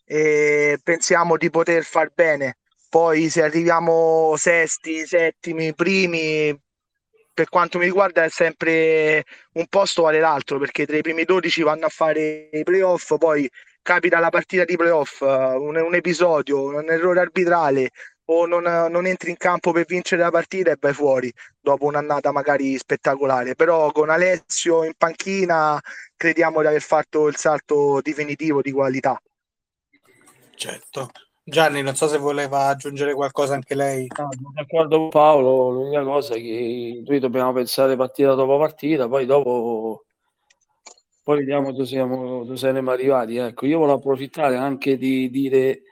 eh, 0.04 0.78
pensiamo 0.82 1.36
di 1.36 1.50
poter 1.50 1.84
far 1.84 2.10
bene. 2.14 2.58
Poi 2.88 3.28
se 3.28 3.42
arriviamo 3.42 4.34
sesti, 4.36 5.04
settimi, 5.04 5.74
primi, 5.74 6.56
per 7.38 7.50
quanto 7.50 7.78
mi 7.78 7.84
riguarda 7.84 8.24
è 8.24 8.28
sempre 8.30 9.24
un 9.52 9.68
posto 9.68 10.02
vale 10.02 10.18
l'altro 10.18 10.58
perché 10.58 10.84
tra 10.84 10.96
i 10.96 11.02
primi 11.02 11.22
12 11.22 11.62
vanno 11.62 11.86
a 11.86 11.88
fare 11.88 12.48
i 12.50 12.64
playoff, 12.64 13.16
poi 13.16 13.48
capita 13.80 14.18
la 14.18 14.28
partita 14.28 14.64
di 14.64 14.74
playoff, 14.74 15.20
un, 15.20 15.76
un 15.76 15.94
episodio, 15.94 16.64
un 16.64 16.90
errore 16.90 17.20
arbitrale 17.20 17.90
o 18.24 18.44
non, 18.46 18.64
non, 18.64 19.06
entri 19.06 19.30
in 19.30 19.36
campo 19.36 19.70
per 19.70 19.84
vincere 19.84 20.20
la 20.20 20.32
partita 20.32 20.72
e 20.72 20.78
vai 20.80 20.92
fuori 20.92 21.32
dopo 21.60 21.84
un'annata 21.84 22.32
magari 22.32 22.76
spettacolare. 22.76 23.54
Però 23.54 23.92
con 23.92 24.10
Alessio 24.10 24.82
in 24.82 24.94
panchina 24.98 25.80
crediamo 26.16 26.60
di 26.60 26.66
aver 26.66 26.82
fatto 26.82 27.28
il 27.28 27.36
salto 27.36 28.00
definitivo 28.02 28.62
di 28.62 28.72
qualità. 28.72 29.16
Certo. 30.56 31.08
Gianni, 31.48 31.82
non 31.82 31.94
so 31.94 32.08
se 32.08 32.18
voleva 32.18 32.66
aggiungere 32.66 33.14
qualcosa 33.14 33.54
anche 33.54 33.74
lei. 33.74 34.06
No, 34.18 34.28
d'accordo 34.52 35.08
Paolo, 35.08 35.70
l'unica 35.70 36.02
cosa 36.02 36.34
è 36.34 36.36
che 36.38 37.02
noi 37.06 37.18
dobbiamo 37.18 37.52
pensare 37.52 37.96
partita 37.96 38.34
dopo 38.34 38.58
partita, 38.58 39.08
poi 39.08 39.24
dopo 39.24 40.04
poi 41.22 41.38
vediamo 41.38 41.72
dove, 41.72 41.86
siamo, 41.86 42.44
dove 42.44 42.56
saremo 42.56 42.90
arrivati. 42.90 43.36
Ecco, 43.36 43.66
io 43.66 43.78
voglio 43.78 43.94
approfittare 43.94 44.56
anche 44.56 44.96
di 44.96 45.30
dire 45.30 45.82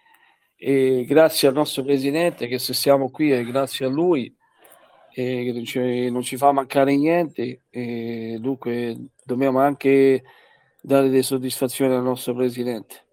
eh, 0.56 1.04
grazie 1.06 1.48
al 1.48 1.54
nostro 1.54 1.82
presidente 1.82 2.46
che 2.46 2.58
se 2.58 2.72
siamo 2.74 3.10
qui 3.10 3.30
è 3.32 3.42
grazie 3.44 3.86
a 3.86 3.88
lui 3.88 4.34
eh, 5.14 5.44
che 5.44 5.52
non 5.52 5.64
ci, 5.64 6.10
non 6.10 6.22
ci, 6.22 6.36
fa 6.36 6.52
mancare 6.52 6.96
niente 6.96 7.62
e 7.70 8.38
dunque 8.40 8.96
dobbiamo 9.24 9.60
anche 9.60 10.22
dare 10.80 11.08
delle 11.08 11.22
soddisfazioni 11.22 11.94
al 11.94 12.02
nostro 12.02 12.34
presidente. 12.34 13.05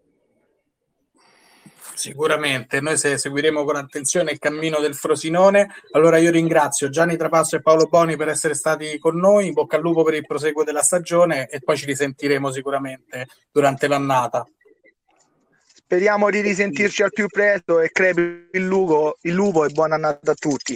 Sicuramente, 1.95 2.81
noi 2.81 2.97
se 2.97 3.17
seguiremo 3.17 3.63
con 3.63 3.75
attenzione 3.75 4.31
il 4.31 4.39
cammino 4.39 4.79
del 4.79 4.95
Frosinone. 4.95 5.69
Allora 5.91 6.17
io 6.17 6.31
ringrazio 6.31 6.89
Gianni 6.89 7.17
Trapasso 7.17 7.55
e 7.55 7.61
Paolo 7.61 7.85
Boni 7.85 8.15
per 8.15 8.29
essere 8.29 8.55
stati 8.55 8.97
con 8.97 9.17
noi, 9.17 9.47
in 9.47 9.53
bocca 9.53 9.75
al 9.75 9.81
lupo 9.83 10.03
per 10.03 10.15
il 10.15 10.25
proseguo 10.25 10.63
della 10.63 10.81
stagione 10.81 11.47
e 11.47 11.59
poi 11.59 11.77
ci 11.77 11.85
risentiremo 11.85 12.51
sicuramente 12.51 13.27
durante 13.51 13.87
l'annata. 13.87 14.45
Speriamo 15.93 16.31
di 16.31 16.41
risentirci 16.41 17.03
al 17.03 17.11
più 17.11 17.27
presto 17.27 17.79
e 17.79 17.89
crepi 17.91 18.47
il, 18.51 18.65
lupo, 18.65 19.17
il 19.21 19.33
lupo 19.33 19.63
e 19.63 19.69
buona 19.69 19.95
annata 19.95 20.31
a 20.31 20.35
tutti. 20.35 20.75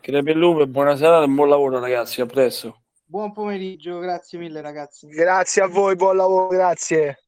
Crepi 0.00 0.30
il 0.30 0.38
lupo 0.38 0.62
e 0.62 0.66
buona 0.66 0.96
serata 0.96 1.24
e 1.24 1.28
buon 1.28 1.48
lavoro 1.50 1.78
ragazzi, 1.78 2.22
a 2.22 2.26
presto. 2.26 2.80
Buon 3.04 3.32
pomeriggio, 3.32 3.98
grazie 3.98 4.38
mille 4.38 4.62
ragazzi. 4.62 5.06
Grazie 5.08 5.62
a 5.62 5.66
voi, 5.66 5.96
buon 5.96 6.16
lavoro, 6.16 6.46
grazie. 6.46 7.24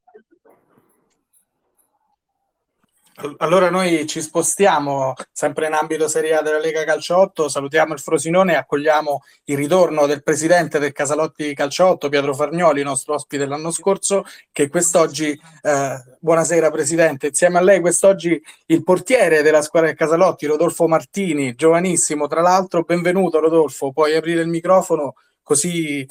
Allora 3.39 3.69
noi 3.69 4.07
ci 4.07 4.23
spostiamo 4.23 5.13
sempre 5.31 5.67
in 5.67 5.75
ambito 5.75 6.09
Serie 6.09 6.35
A 6.35 6.41
della 6.41 6.59
Lega 6.59 6.83
Calciotto, 6.85 7.51
salutiamo 7.51 7.93
il 7.93 8.01
Frosinone 8.01 8.53
e 8.53 8.57
accogliamo 8.57 9.23
il 9.45 9.57
ritorno 9.57 10.07
del 10.07 10.23
presidente 10.23 10.79
del 10.79 10.93
Casalotti 10.93 11.55
Calciotto, 11.55 12.09
Pietro 12.09 12.35
Fargnoli, 12.35 12.83
nostro 12.83 13.15
ospite 13.15 13.45
l'anno 13.45 13.71
scorso, 13.71 14.25
che 14.51 14.71
quest'oggi, 14.71 15.39
eh, 15.63 16.03
buonasera 16.21 16.71
presidente, 16.71 17.27
insieme 17.27 17.59
a 17.59 17.63
lei 17.63 17.81
quest'oggi 17.81 18.43
il 18.67 18.83
portiere 18.83 19.43
della 19.43 19.61
squadra 19.61 19.91
del 19.91 19.99
Casalotti, 19.99 20.47
Rodolfo 20.47 20.89
Martini, 20.89 21.55
giovanissimo 21.55 22.27
tra 22.29 22.41
l'altro, 22.41 22.83
benvenuto 22.83 23.41
Rodolfo, 23.41 23.93
puoi 23.93 24.17
aprire 24.17 24.41
il 24.41 24.49
microfono 24.49 25.17
così 25.43 26.07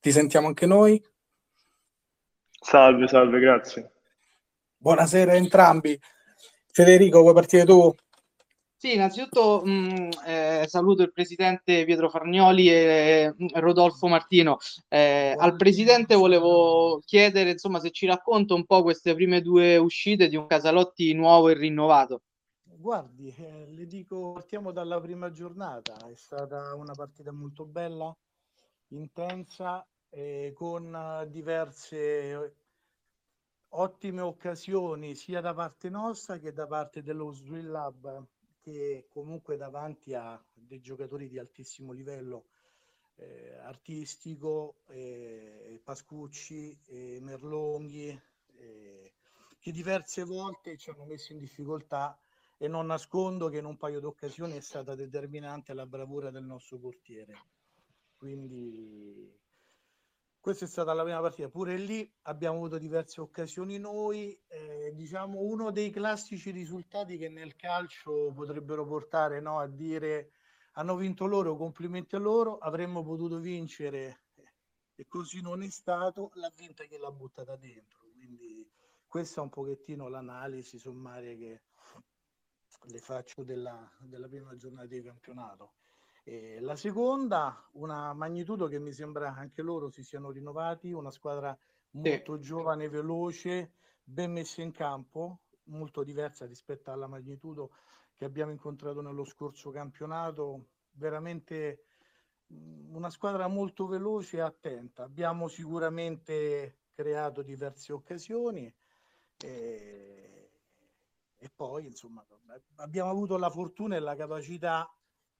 ti 0.00 0.10
sentiamo 0.10 0.48
anche 0.48 0.66
noi. 0.66 1.00
Salve, 2.60 3.06
salve, 3.06 3.38
grazie. 3.38 3.92
Buonasera 4.78 5.32
a 5.32 5.36
entrambi. 5.36 5.98
Federico, 6.72 7.20
vuoi 7.20 7.34
partire 7.34 7.64
tu? 7.64 7.92
Sì, 8.76 8.94
innanzitutto 8.94 9.60
mh, 9.62 9.70
mm, 9.70 10.10
eh, 10.24 10.64
saluto 10.66 11.02
il 11.02 11.12
presidente 11.12 11.84
Pietro 11.84 12.08
Fargnoli 12.08 12.70
e 12.70 13.30
mm, 13.30 13.48
Rodolfo 13.54 14.06
Martino. 14.06 14.56
Eh, 14.88 15.34
al 15.36 15.56
presidente 15.56 16.14
volevo 16.14 17.02
chiedere 17.04 17.50
insomma, 17.50 17.78
se 17.78 17.90
ci 17.90 18.06
racconta 18.06 18.54
un 18.54 18.64
po' 18.64 18.82
queste 18.82 19.14
prime 19.14 19.42
due 19.42 19.76
uscite 19.76 20.28
di 20.28 20.36
un 20.36 20.46
Casalotti 20.46 21.12
nuovo 21.12 21.50
e 21.50 21.54
rinnovato. 21.54 22.22
Guardi, 22.62 23.34
eh, 23.36 23.66
le 23.68 23.86
dico, 23.86 24.32
partiamo 24.32 24.72
dalla 24.72 24.98
prima 24.98 25.30
giornata, 25.30 25.96
è 26.08 26.14
stata 26.14 26.74
una 26.74 26.94
partita 26.94 27.32
molto 27.32 27.66
bella, 27.66 28.16
intensa, 28.88 29.86
con 30.54 31.28
diverse 31.28 32.59
ottime 33.70 34.20
occasioni 34.20 35.14
sia 35.14 35.40
da 35.40 35.54
parte 35.54 35.88
nostra 35.88 36.38
che 36.38 36.52
da 36.52 36.66
parte 36.66 37.02
dello 37.02 37.30
Swill 37.32 37.70
Lab 37.70 38.26
che 38.60 39.06
comunque 39.08 39.56
davanti 39.56 40.14
a 40.14 40.42
dei 40.52 40.80
giocatori 40.80 41.28
di 41.28 41.38
altissimo 41.38 41.92
livello 41.92 42.46
eh, 43.16 43.54
artistico, 43.62 44.80
eh, 44.88 45.80
Pascucci, 45.82 46.78
eh, 46.86 47.18
Merlonghi, 47.20 48.20
che 49.60 49.72
diverse 49.72 50.24
volte 50.24 50.76
ci 50.76 50.90
hanno 50.90 51.04
messo 51.04 51.32
in 51.32 51.38
difficoltà 51.38 52.18
e 52.56 52.68
non 52.68 52.86
nascondo 52.86 53.48
che 53.48 53.58
in 53.58 53.64
un 53.64 53.76
paio 53.76 54.00
di 54.00 54.06
occasioni 54.06 54.56
è 54.56 54.60
stata 54.60 54.94
determinante 54.94 55.72
la 55.72 55.86
bravura 55.86 56.30
del 56.30 56.44
nostro 56.44 56.78
portiere. 56.78 57.34
Quindi 58.16 59.39
questa 60.40 60.64
è 60.64 60.68
stata 60.68 60.94
la 60.94 61.02
prima 61.02 61.20
partita, 61.20 61.50
pure 61.50 61.76
lì 61.76 62.10
abbiamo 62.22 62.56
avuto 62.56 62.78
diverse 62.78 63.20
occasioni 63.20 63.78
noi, 63.78 64.40
eh, 64.48 64.90
diciamo 64.94 65.40
uno 65.40 65.70
dei 65.70 65.90
classici 65.90 66.50
risultati 66.50 67.18
che 67.18 67.28
nel 67.28 67.56
calcio 67.56 68.32
potrebbero 68.34 68.86
portare 68.86 69.40
no, 69.40 69.58
a 69.58 69.66
dire 69.66 70.32
hanno 70.74 70.96
vinto 70.96 71.26
loro, 71.26 71.56
complimenti 71.56 72.16
a 72.16 72.18
loro, 72.18 72.56
avremmo 72.56 73.02
potuto 73.02 73.38
vincere 73.38 74.24
e 74.94 75.06
così 75.06 75.42
non 75.42 75.62
è 75.62 75.68
stato, 75.68 76.30
l'ha 76.34 76.52
vinta 76.56 76.84
che 76.84 76.96
l'ha 76.96 77.10
buttata 77.10 77.56
dentro, 77.56 78.08
quindi 78.12 78.66
questa 79.06 79.40
è 79.40 79.44
un 79.44 79.50
pochettino 79.50 80.08
l'analisi 80.08 80.78
sommaria 80.78 81.34
che 81.34 81.62
le 82.84 82.98
faccio 82.98 83.42
della, 83.42 83.90
della 83.98 84.28
prima 84.28 84.56
giornata 84.56 84.86
di 84.86 85.02
campionato. 85.02 85.74
Eh, 86.22 86.60
la 86.60 86.76
seconda, 86.76 87.68
una 87.72 88.12
magnitudo 88.12 88.66
che 88.66 88.78
mi 88.78 88.92
sembra 88.92 89.34
anche 89.34 89.62
loro 89.62 89.88
si 89.88 90.02
siano 90.02 90.30
rinnovati, 90.30 90.92
una 90.92 91.10
squadra 91.10 91.56
molto 91.92 92.36
sì. 92.36 92.42
giovane, 92.42 92.88
veloce, 92.88 93.72
ben 94.04 94.32
messa 94.32 94.62
in 94.62 94.72
campo, 94.72 95.40
molto 95.64 96.02
diversa 96.02 96.46
rispetto 96.46 96.90
alla 96.90 97.06
magnitudo 97.06 97.72
che 98.14 98.24
abbiamo 98.24 98.52
incontrato 98.52 99.00
nello 99.00 99.24
scorso 99.24 99.70
campionato, 99.70 100.66
veramente 100.92 101.84
una 102.48 103.10
squadra 103.10 103.46
molto 103.46 103.86
veloce 103.86 104.38
e 104.38 104.40
attenta. 104.40 105.04
Abbiamo 105.04 105.48
sicuramente 105.48 106.80
creato 106.92 107.42
diverse 107.42 107.92
occasioni 107.92 108.72
e, 109.42 110.50
e 111.38 111.50
poi 111.54 111.86
insomma 111.86 112.26
abbiamo 112.76 113.10
avuto 113.10 113.38
la 113.38 113.48
fortuna 113.48 113.96
e 113.96 114.00
la 114.00 114.14
capacità 114.16 114.92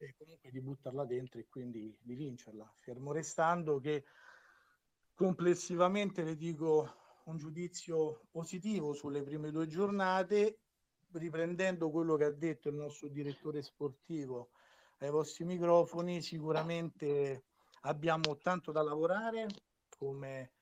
e 0.05 0.15
comunque 0.17 0.51
di 0.51 0.61
buttarla 0.61 1.05
dentro 1.05 1.41
e 1.41 1.47
quindi 1.47 1.97
di 2.01 2.15
vincerla, 2.15 2.73
fermo 2.79 3.13
restando 3.13 3.79
che 3.79 4.05
complessivamente 5.15 6.23
le 6.23 6.37
dico 6.37 6.95
un 7.25 7.37
giudizio 7.37 8.23
positivo 8.31 8.93
sulle 8.95 9.23
prime 9.23 9.51
due 9.51 9.67
giornate, 9.67 10.61
riprendendo 11.13 11.91
quello 11.91 12.17
che 12.17 12.25
ha 12.25 12.31
detto 12.31 12.69
il 12.69 12.77
nostro 12.77 13.09
direttore 13.09 13.63
sportivo 13.63 14.51
ai 14.99 15.11
vostri 15.11 15.45
microfoni, 15.45 16.23
sicuramente 16.23 17.45
abbiamo 17.83 18.39
tanto 18.39 18.73
da 18.73 18.83
lavorare 18.83 19.47
come, 19.99 20.53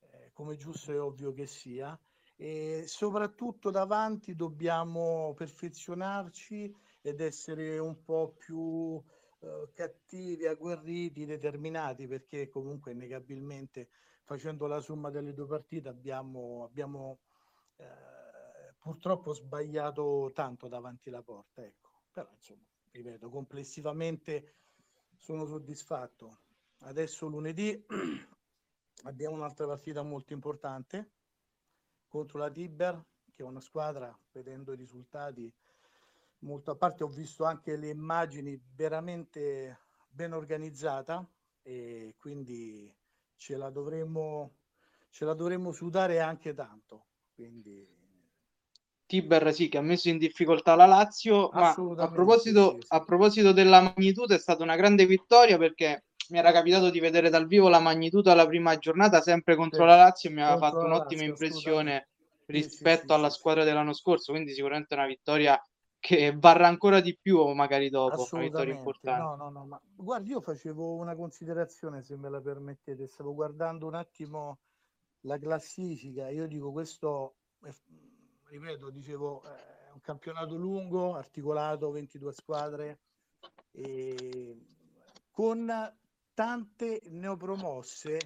eh, 0.00 0.30
come 0.32 0.56
giusto 0.56 0.92
e 0.92 0.98
ovvio 0.98 1.32
che 1.32 1.46
sia 1.46 1.98
e 2.34 2.84
soprattutto 2.86 3.70
davanti 3.70 4.34
dobbiamo 4.34 5.32
perfezionarci 5.34 6.74
ed 7.06 7.20
essere 7.20 7.78
un 7.78 8.02
po' 8.02 8.34
più 8.36 9.00
eh, 9.38 9.70
cattivi, 9.72 10.44
agguerriti, 10.44 11.24
determinati, 11.24 12.08
perché 12.08 12.48
comunque 12.48 12.90
innegabilmente 12.90 13.90
facendo 14.24 14.66
la 14.66 14.80
somma 14.80 15.10
delle 15.10 15.32
due 15.32 15.46
partite 15.46 15.88
abbiamo, 15.88 16.64
abbiamo 16.64 17.20
eh, 17.76 18.74
purtroppo 18.76 19.32
sbagliato 19.34 20.32
tanto 20.34 20.66
davanti 20.66 21.10
alla 21.10 21.22
porta. 21.22 21.64
Ecco. 21.64 21.90
Però 22.10 22.28
insomma, 22.34 22.66
ripeto, 22.90 23.28
complessivamente 23.28 24.54
sono 25.16 25.46
soddisfatto. 25.46 26.40
Adesso 26.80 27.28
lunedì 27.28 27.86
abbiamo 29.04 29.36
un'altra 29.36 29.66
partita 29.66 30.02
molto 30.02 30.32
importante 30.32 31.12
contro 32.08 32.40
la 32.40 32.50
Tiber, 32.50 33.00
che 33.32 33.44
è 33.44 33.46
una 33.46 33.60
squadra, 33.60 34.12
vedendo 34.32 34.72
i 34.72 34.76
risultati, 34.76 35.54
molto 36.46 36.70
a 36.70 36.76
parte 36.76 37.04
ho 37.04 37.08
visto 37.08 37.44
anche 37.44 37.76
le 37.76 37.88
immagini 37.88 38.58
veramente 38.74 39.80
ben 40.08 40.32
organizzata 40.32 41.28
e 41.62 42.14
quindi 42.16 42.92
ce 43.36 43.56
la 43.56 43.68
dovremmo, 43.68 44.54
ce 45.10 45.24
la 45.24 45.34
dovremmo 45.34 45.72
sudare 45.72 46.20
anche 46.20 46.54
tanto. 46.54 47.04
Quindi... 47.34 47.94
Tiber 49.04 49.54
sì, 49.54 49.68
che 49.68 49.78
ha 49.78 49.82
messo 49.82 50.08
in 50.08 50.18
difficoltà 50.18 50.74
la 50.74 50.86
Lazio, 50.86 51.50
ma 51.52 51.70
a 51.70 52.10
proposito, 52.10 52.72
sì, 52.72 52.80
sì. 52.80 52.86
a 52.88 53.04
proposito 53.04 53.52
della 53.52 53.80
magnitudo 53.80 54.34
è 54.34 54.38
stata 54.38 54.64
una 54.64 54.74
grande 54.74 55.06
vittoria 55.06 55.58
perché 55.58 56.06
mi 56.30 56.38
era 56.38 56.50
capitato 56.50 56.90
di 56.90 56.98
vedere 56.98 57.30
dal 57.30 57.46
vivo 57.46 57.68
la 57.68 57.78
magnitudo 57.78 58.32
alla 58.32 58.46
prima 58.46 58.76
giornata 58.78 59.20
sempre 59.20 59.54
contro 59.54 59.82
sì. 59.82 59.88
la 59.88 59.96
Lazio 59.96 60.30
e 60.30 60.32
mi 60.32 60.42
aveva 60.42 60.58
fatto 60.58 60.78
un'ottima 60.78 61.20
Lazio, 61.20 61.26
impressione 61.26 62.08
rispetto 62.46 63.14
alla 63.14 63.30
squadra 63.30 63.62
dell'anno 63.62 63.92
scorso, 63.92 64.32
quindi 64.32 64.52
sicuramente 64.52 64.94
una 64.94 65.06
vittoria 65.06 65.60
che 66.06 66.32
varrà 66.36 66.68
ancora 66.68 67.00
di 67.00 67.18
più 67.20 67.44
magari 67.48 67.90
dopo 67.90 68.28
una 68.30 68.42
vittoria 68.42 68.74
importante. 68.74 69.20
No, 69.20 69.34
no, 69.34 69.50
no, 69.50 69.64
ma 69.64 69.80
guardi, 69.92 70.30
io 70.30 70.40
facevo 70.40 70.94
una 70.94 71.16
considerazione 71.16 72.00
se 72.04 72.16
me 72.16 72.30
la 72.30 72.40
permettete, 72.40 73.08
stavo 73.08 73.34
guardando 73.34 73.88
un 73.88 73.94
attimo 73.94 74.60
la 75.22 75.36
classifica, 75.36 76.28
io 76.28 76.46
dico 76.46 76.70
questo, 76.70 77.38
ripeto, 78.44 78.90
dicevo, 78.90 79.42
è 79.42 79.90
un 79.92 80.00
campionato 80.00 80.54
lungo, 80.54 81.16
articolato, 81.16 81.90
22 81.90 82.32
squadre, 82.32 83.00
con 85.32 85.92
tante 86.34 87.02
neopromosse, 87.06 88.18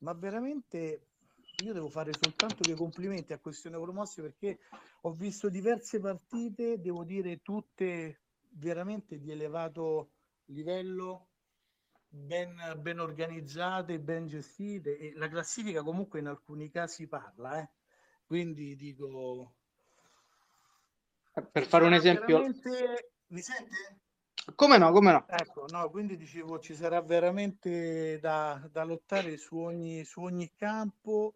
ma 0.00 0.12
veramente 0.12 1.06
io 1.62 1.72
devo 1.72 1.88
fare 1.88 2.12
soltanto 2.12 2.56
dei 2.60 2.74
complimenti 2.74 3.32
a 3.32 3.38
questione 3.38 3.80
promosse 3.80 4.20
perché 4.20 4.58
ho 5.04 5.12
visto 5.12 5.48
diverse 5.48 5.98
partite, 6.00 6.80
devo 6.80 7.04
dire 7.04 7.42
tutte 7.42 8.20
veramente 8.50 9.18
di 9.18 9.30
elevato 9.30 10.10
livello, 10.46 11.28
ben, 12.08 12.56
ben 12.78 13.00
organizzate, 13.00 13.98
ben 13.98 14.26
gestite 14.26 14.98
e 14.98 15.12
la 15.16 15.28
classifica 15.28 15.82
comunque 15.82 16.20
in 16.20 16.26
alcuni 16.26 16.70
casi 16.70 17.06
parla, 17.08 17.60
eh? 17.60 17.68
quindi 18.26 18.76
dico... 18.76 19.54
Per 21.50 21.66
fare 21.66 21.84
un 21.84 21.94
esempio... 21.94 22.36
Veramente... 22.38 23.12
Mi 23.28 23.40
sente? 23.40 24.00
Come 24.54 24.76
no, 24.76 24.92
come 24.92 25.12
no? 25.12 25.26
Ecco, 25.28 25.66
no, 25.68 25.88
quindi 25.88 26.16
dicevo 26.16 26.58
ci 26.58 26.74
sarà 26.74 27.00
veramente 27.00 28.18
da, 28.20 28.68
da 28.70 28.84
lottare 28.84 29.38
su 29.38 29.56
ogni, 29.56 30.04
su 30.04 30.20
ogni 30.20 30.52
campo 30.54 31.34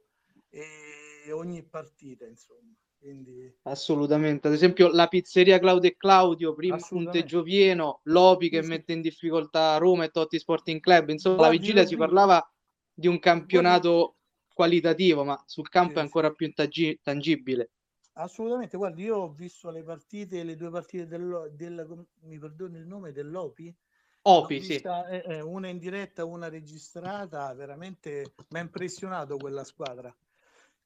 e 0.51 1.33
ogni 1.33 1.63
partita, 1.63 2.27
insomma. 2.27 2.75
Quindi... 2.99 3.55
Assolutamente, 3.63 4.47
ad 4.49 4.55
esempio 4.55 4.89
la 4.89 5.07
pizzeria 5.07 5.59
Claudio 5.59 5.91
e 5.91 5.97
Claudio, 5.97 6.55
prima 6.55 6.77
punteggio 6.77 7.43
pieno, 7.43 8.01
Lopi 8.05 8.49
che 8.49 8.63
sì. 8.63 8.69
mette 8.69 8.93
in 8.93 9.01
difficoltà 9.01 9.77
Roma 9.77 10.05
e 10.05 10.11
Totti 10.11 10.39
Sporting 10.39 10.81
Club, 10.81 11.11
insomma 11.11 11.37
Guardi, 11.37 11.57
la 11.57 11.61
vigilia 11.61 11.87
si 11.87 11.97
parlava 11.97 12.53
di 12.93 13.07
un 13.07 13.19
campionato 13.19 14.17
qualitativo, 14.53 15.25
ma 15.25 15.41
sul 15.47 15.69
campo 15.69 15.99
è 15.99 16.03
ancora 16.03 16.31
più 16.31 16.53
tangi- 16.53 16.99
tangibile. 17.03 17.71
Assolutamente, 18.15 18.79
guardi, 18.79 19.03
io 19.03 19.17
ho 19.17 19.33
visto 19.33 19.71
le 19.71 19.83
partite, 19.83 20.43
le 20.43 20.57
due 20.57 20.71
partite 20.71 21.07
del, 21.07 21.51
del 21.53 22.07
mi 22.23 22.39
perdoni 22.39 22.79
il 22.79 22.87
nome 22.87 23.13
dell'Opi? 23.13 23.75
Opi, 24.23 24.59
vista, 24.59 25.07
sì. 25.07 25.15
Eh, 25.15 25.25
eh, 25.27 25.41
una 25.41 25.69
in 25.69 25.79
diretta, 25.79 26.25
una 26.25 26.49
registrata, 26.49 27.53
veramente 27.53 28.33
mi 28.49 28.59
ha 28.59 28.63
impressionato 28.63 29.37
quella 29.37 29.65
squadra. 29.65 30.17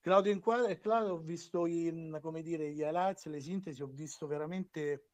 Claudio 0.00 0.32
Inquadra 0.32 0.68
e 0.68 0.78
Claudio 0.78 1.14
ho 1.14 1.18
visto 1.18 1.66
in, 1.66 2.18
come 2.22 2.42
dire, 2.42 2.70
gli 2.70 2.80
highlights, 2.80 3.26
le 3.26 3.40
sintesi, 3.40 3.82
ho 3.82 3.86
visto 3.86 4.26
veramente 4.26 5.10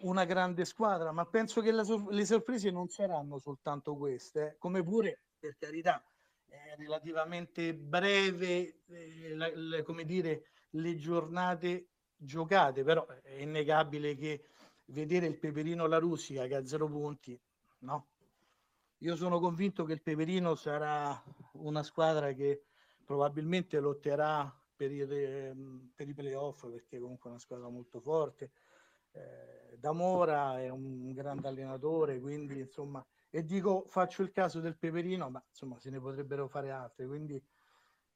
una 0.00 0.24
grande 0.24 0.64
squadra, 0.64 1.12
ma 1.12 1.24
penso 1.24 1.60
che 1.60 1.70
la, 1.70 1.84
le 2.10 2.24
sorprese 2.24 2.70
non 2.70 2.88
saranno 2.88 3.38
soltanto 3.38 3.96
queste, 3.96 4.46
eh. 4.46 4.58
come 4.58 4.82
pure, 4.82 5.20
per 5.38 5.56
carità, 5.58 6.04
è 6.46 6.74
relativamente 6.76 7.74
breve, 7.74 8.80
eh, 8.86 9.34
la, 9.34 9.50
la, 9.54 9.82
come 9.82 10.04
dire, 10.04 10.50
le 10.70 10.96
giornate 10.96 11.90
giocate, 12.16 12.82
però 12.82 13.06
è 13.06 13.34
innegabile 13.34 14.16
che 14.16 14.48
vedere 14.86 15.26
il 15.26 15.38
Peperino 15.38 15.86
La 15.86 15.98
Russia 15.98 16.46
che 16.46 16.56
ha 16.56 16.66
zero 16.66 16.88
punti, 16.88 17.40
no? 17.80 18.08
Io 18.98 19.16
sono 19.16 19.38
convinto 19.38 19.84
che 19.84 19.92
il 19.92 20.02
Peperino 20.02 20.54
sarà 20.54 21.22
una 21.52 21.82
squadra 21.82 22.32
che 22.32 22.64
probabilmente 23.04 23.78
lotterà 23.80 24.52
per 24.74 24.90
i, 24.90 25.00
ehm, 25.00 25.92
per 25.94 26.08
i 26.08 26.14
playoff 26.14 26.68
perché 26.68 26.98
comunque 26.98 27.28
è 27.28 27.32
una 27.32 27.40
squadra 27.40 27.68
molto 27.68 28.00
forte. 28.00 28.50
Eh, 29.12 29.76
Damora 29.78 30.60
è 30.60 30.68
un 30.70 31.12
grande 31.12 31.48
allenatore, 31.48 32.20
quindi 32.20 32.58
insomma, 32.60 33.04
e 33.30 33.44
dico 33.44 33.84
faccio 33.88 34.22
il 34.22 34.32
caso 34.32 34.60
del 34.60 34.76
Peperino, 34.76 35.30
ma 35.30 35.44
insomma 35.48 35.78
se 35.78 35.90
ne 35.90 36.00
potrebbero 36.00 36.48
fare 36.48 36.70
altre, 36.70 37.06
quindi 37.06 37.40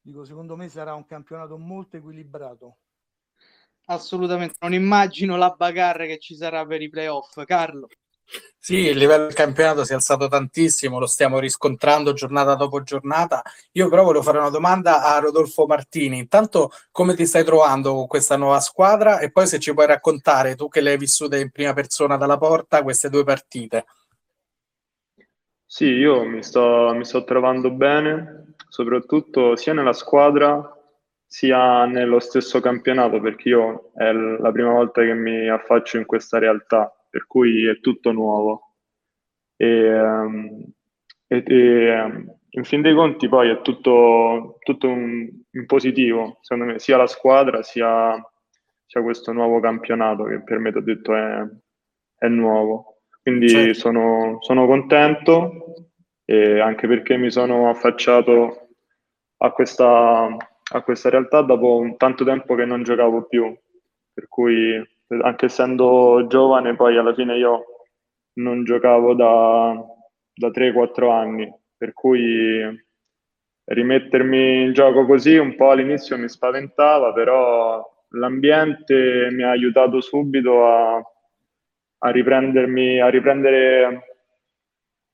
dico 0.00 0.24
secondo 0.24 0.56
me 0.56 0.68
sarà 0.68 0.94
un 0.94 1.06
campionato 1.06 1.56
molto 1.58 1.96
equilibrato. 1.96 2.78
Assolutamente, 3.86 4.56
non 4.60 4.74
immagino 4.74 5.36
la 5.36 5.50
bagarre 5.50 6.06
che 6.06 6.18
ci 6.18 6.34
sarà 6.34 6.64
per 6.66 6.82
i 6.82 6.88
playoff, 6.88 7.42
Carlo. 7.44 7.88
Sì, 8.60 8.88
il 8.88 8.98
livello 8.98 9.24
del 9.24 9.34
campionato 9.34 9.84
si 9.84 9.92
è 9.92 9.94
alzato 9.94 10.28
tantissimo, 10.28 10.98
lo 10.98 11.06
stiamo 11.06 11.38
riscontrando 11.38 12.12
giornata 12.12 12.54
dopo 12.54 12.82
giornata. 12.82 13.42
Io 13.72 13.88
però 13.88 14.02
volevo 14.02 14.22
fare 14.22 14.38
una 14.38 14.50
domanda 14.50 15.04
a 15.04 15.18
Rodolfo 15.20 15.64
Martini. 15.66 16.18
Intanto, 16.18 16.70
come 16.90 17.14
ti 17.14 17.24
stai 17.24 17.44
trovando 17.44 17.94
con 17.94 18.06
questa 18.06 18.36
nuova 18.36 18.60
squadra? 18.60 19.20
E 19.20 19.30
poi 19.30 19.46
se 19.46 19.58
ci 19.58 19.72
puoi 19.72 19.86
raccontare, 19.86 20.54
tu 20.54 20.68
che 20.68 20.80
le 20.80 20.90
hai 20.90 20.98
vissute 20.98 21.38
in 21.40 21.50
prima 21.50 21.72
persona 21.72 22.16
dalla 22.16 22.36
porta, 22.36 22.82
queste 22.82 23.08
due 23.08 23.24
partite. 23.24 23.86
Sì, 25.64 25.86
io 25.86 26.24
mi 26.24 26.42
sto, 26.42 26.92
mi 26.94 27.04
sto 27.04 27.24
trovando 27.24 27.70
bene, 27.70 28.54
soprattutto 28.68 29.54
sia 29.56 29.72
nella 29.72 29.92
squadra 29.92 30.74
sia 31.26 31.84
nello 31.84 32.20
stesso 32.20 32.60
campionato, 32.60 33.20
perché 33.20 33.50
io 33.50 33.92
è 33.94 34.10
la 34.12 34.50
prima 34.50 34.72
volta 34.72 35.02
che 35.02 35.14
mi 35.14 35.48
affaccio 35.48 35.98
in 35.98 36.06
questa 36.06 36.38
realtà 36.38 36.92
per 37.08 37.26
cui 37.26 37.66
è 37.66 37.80
tutto 37.80 38.12
nuovo. 38.12 38.74
E, 39.56 40.00
um, 40.00 40.64
e, 41.26 41.42
e 41.46 42.00
um, 42.00 42.38
in 42.50 42.64
fin 42.64 42.80
dei 42.80 42.94
conti 42.94 43.28
poi 43.28 43.50
è 43.50 43.60
tutto, 43.60 44.58
tutto 44.62 44.88
un, 44.88 45.28
in 45.50 45.66
positivo, 45.66 46.38
secondo 46.40 46.72
me, 46.72 46.78
sia 46.78 46.96
la 46.96 47.06
squadra 47.06 47.62
sia, 47.62 48.14
sia 48.86 49.02
questo 49.02 49.32
nuovo 49.32 49.60
campionato 49.60 50.24
che 50.24 50.42
per 50.42 50.58
me, 50.58 50.72
ti 50.72 50.78
ho 50.78 50.82
detto, 50.82 51.14
è, 51.14 51.46
è 52.18 52.28
nuovo. 52.28 53.00
Quindi 53.22 53.48
certo. 53.48 53.74
sono, 53.74 54.38
sono 54.40 54.66
contento 54.66 55.74
e 56.24 56.60
anche 56.60 56.86
perché 56.86 57.16
mi 57.16 57.30
sono 57.30 57.68
affacciato 57.68 58.68
a 59.38 59.50
questa, 59.50 60.26
a 60.72 60.82
questa 60.82 61.10
realtà 61.10 61.42
dopo 61.42 61.94
tanto 61.96 62.24
tempo 62.24 62.54
che 62.54 62.64
non 62.64 62.82
giocavo 62.82 63.26
più, 63.26 63.54
per 64.12 64.28
cui 64.28 64.82
anche 65.08 65.46
essendo 65.46 66.26
giovane, 66.28 66.76
poi 66.76 66.96
alla 66.96 67.14
fine 67.14 67.36
io 67.36 67.64
non 68.34 68.64
giocavo 68.64 69.14
da, 69.14 69.74
da 70.34 70.48
3-4 70.48 71.10
anni, 71.10 71.52
per 71.76 71.92
cui 71.92 72.86
rimettermi 73.64 74.62
in 74.62 74.72
gioco 74.72 75.04
così 75.04 75.36
un 75.36 75.54
po' 75.56 75.70
all'inizio 75.70 76.16
mi 76.16 76.28
spaventava, 76.28 77.12
però 77.12 77.84
l'ambiente 78.10 79.28
mi 79.30 79.42
ha 79.42 79.50
aiutato 79.50 80.00
subito 80.00 80.66
a, 80.66 80.96
a 80.96 82.10
riprendermi, 82.10 83.00
a 83.00 83.08
riprendere 83.08 84.08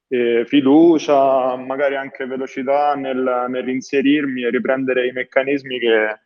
eh, 0.09 0.44
fiducia, 0.46 1.57
magari 1.57 1.96
anche 1.96 2.26
velocità 2.26 2.94
nel, 2.94 3.46
nell'inserirmi 3.48 4.44
e 4.44 4.50
riprendere 4.50 5.09
i 5.09 5.12
meccanismi 5.12 5.78
che 5.78 6.20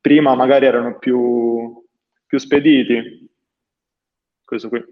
prima 0.00 0.34
magari 0.34 0.66
erano 0.66 0.98
più, 0.98 1.79
più 2.30 2.38
spediti. 2.38 3.28
Questo 4.44 4.68
qui. 4.68 4.84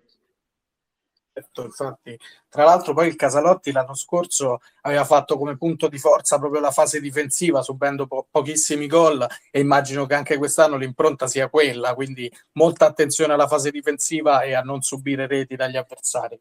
Certo, 1.33 1.63
infatti, 1.63 2.19
tra 2.49 2.65
l'altro 2.65 2.95
poi 2.95 3.07
il 3.07 3.15
Casalotti 3.15 3.71
l'anno 3.71 3.95
scorso 3.95 4.59
aveva 4.81 5.05
fatto 5.05 5.39
come 5.39 5.57
punto 5.57 5.87
di 5.87 5.97
forza 5.97 6.37
proprio 6.41 6.61
la 6.61 6.73
fase 6.73 7.01
difensiva 7.01 7.63
subendo 7.63 8.09
po- 8.09 8.27
pochissimi 8.29 8.89
gol 8.89 9.25
e 9.53 9.61
immagino 9.61 10.05
che 10.05 10.15
anche 10.15 10.37
quest'anno 10.37 10.77
l'impronta 10.77 11.29
sia 11.29 11.49
quella, 11.49 11.95
quindi 11.95 12.29
molta 12.55 12.87
attenzione 12.87 13.35
alla 13.35 13.47
fase 13.47 13.71
difensiva 13.71 14.43
e 14.43 14.55
a 14.55 14.63
non 14.63 14.81
subire 14.83 15.29
reti 15.29 15.55
dagli 15.55 15.77
avversari. 15.77 16.41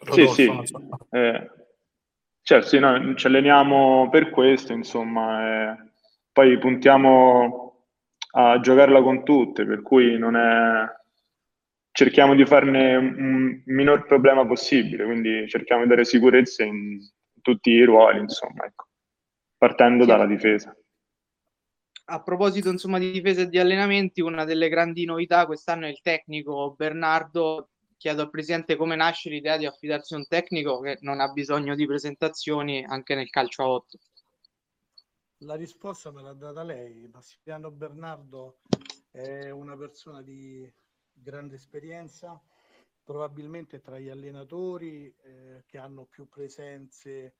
Rodolfo, 0.00 0.34
sì, 0.34 0.42
sì. 0.42 0.66
So. 0.66 0.98
Eh, 1.12 1.50
certo, 2.42 2.68
sì, 2.68 2.78
noi 2.78 3.16
ci 3.16 3.26
alleniamo 3.26 4.10
per 4.10 4.28
questo, 4.28 4.74
insomma, 4.74 5.72
eh, 5.72 5.92
poi 6.34 6.58
puntiamo 6.58 7.86
a 8.32 8.58
giocarla 8.58 9.00
con 9.02 9.22
tutte, 9.22 9.64
per 9.64 9.82
cui 9.82 10.18
non 10.18 10.34
è, 10.34 10.84
cerchiamo 11.92 12.34
di 12.34 12.44
farne 12.44 12.96
un 12.96 13.62
minor 13.66 14.04
problema 14.04 14.44
possibile, 14.44 15.04
quindi 15.04 15.46
cerchiamo 15.48 15.84
di 15.84 15.88
dare 15.88 16.04
sicurezza 16.04 16.64
in 16.64 16.98
tutti 17.40 17.70
i 17.70 17.84
ruoli, 17.84 18.18
insomma, 18.18 18.64
ecco, 18.64 18.88
partendo 19.56 20.02
sì. 20.02 20.08
dalla 20.10 20.26
difesa. 20.26 20.76
A 22.06 22.20
proposito 22.20 22.68
insomma 22.68 22.98
di 22.98 23.12
difesa 23.12 23.42
e 23.42 23.48
di 23.48 23.60
allenamenti, 23.60 24.20
una 24.20 24.44
delle 24.44 24.68
grandi 24.68 25.04
novità 25.04 25.46
quest'anno 25.46 25.86
è 25.86 25.90
il 25.90 26.00
tecnico 26.02 26.74
Bernardo. 26.76 27.70
Chiedo 27.96 28.22
al 28.22 28.30
presidente 28.30 28.74
come 28.74 28.96
nasce 28.96 29.30
l'idea 29.30 29.56
di 29.56 29.66
affidarsi 29.66 30.14
a 30.14 30.16
un 30.16 30.26
tecnico 30.26 30.80
che 30.80 30.98
non 31.02 31.20
ha 31.20 31.28
bisogno 31.28 31.76
di 31.76 31.86
presentazioni 31.86 32.84
anche 32.84 33.14
nel 33.14 33.30
calcio 33.30 33.62
a 33.62 33.68
8. 33.68 33.98
La 35.38 35.56
risposta 35.56 36.12
me 36.12 36.22
l'ha 36.22 36.32
data 36.32 36.62
lei. 36.62 37.08
Massimiliano 37.08 37.70
Bernardo 37.70 38.60
è 39.10 39.50
una 39.50 39.76
persona 39.76 40.22
di 40.22 40.72
grande 41.12 41.56
esperienza, 41.56 42.40
probabilmente 43.02 43.80
tra 43.80 43.98
gli 43.98 44.08
allenatori 44.08 45.12
eh, 45.22 45.64
che 45.66 45.78
hanno 45.78 46.06
più 46.06 46.28
presenze 46.28 47.34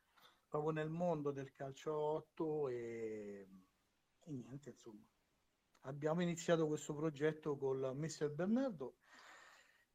proprio 0.48 0.72
nel 0.72 0.90
mondo 0.90 1.30
del 1.30 1.52
calcio 1.52 1.94
8 1.94 2.68
e, 2.68 3.48
e 4.24 4.30
niente, 4.33 4.70
insomma. 4.70 5.07
Abbiamo 5.87 6.22
iniziato 6.22 6.66
questo 6.66 6.94
progetto 6.94 7.57
con 7.57 7.78
Mister 7.96 8.30
Bernardo 8.30 8.96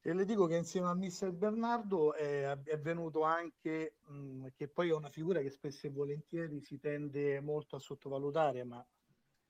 e 0.01 0.13
le 0.13 0.23
dico 0.25 0.45
che 0.45 0.55
insieme 0.55 0.88
a 0.88 0.93
Mister 0.93 1.31
Bernardo 1.33 2.13
è, 2.13 2.57
è 2.63 2.79
venuto 2.79 3.23
anche, 3.23 3.97
mh, 4.05 4.47
che 4.55 4.69
poi 4.69 4.89
è 4.89 4.93
una 4.93 5.09
figura 5.09 5.41
che 5.41 5.49
spesso 5.49 5.88
e 5.88 5.89
volentieri 5.89 6.62
si 6.62 6.79
tende 6.79 7.41
molto 7.41 7.75
a 7.75 7.79
sottovalutare, 7.79 8.63
ma 8.63 8.85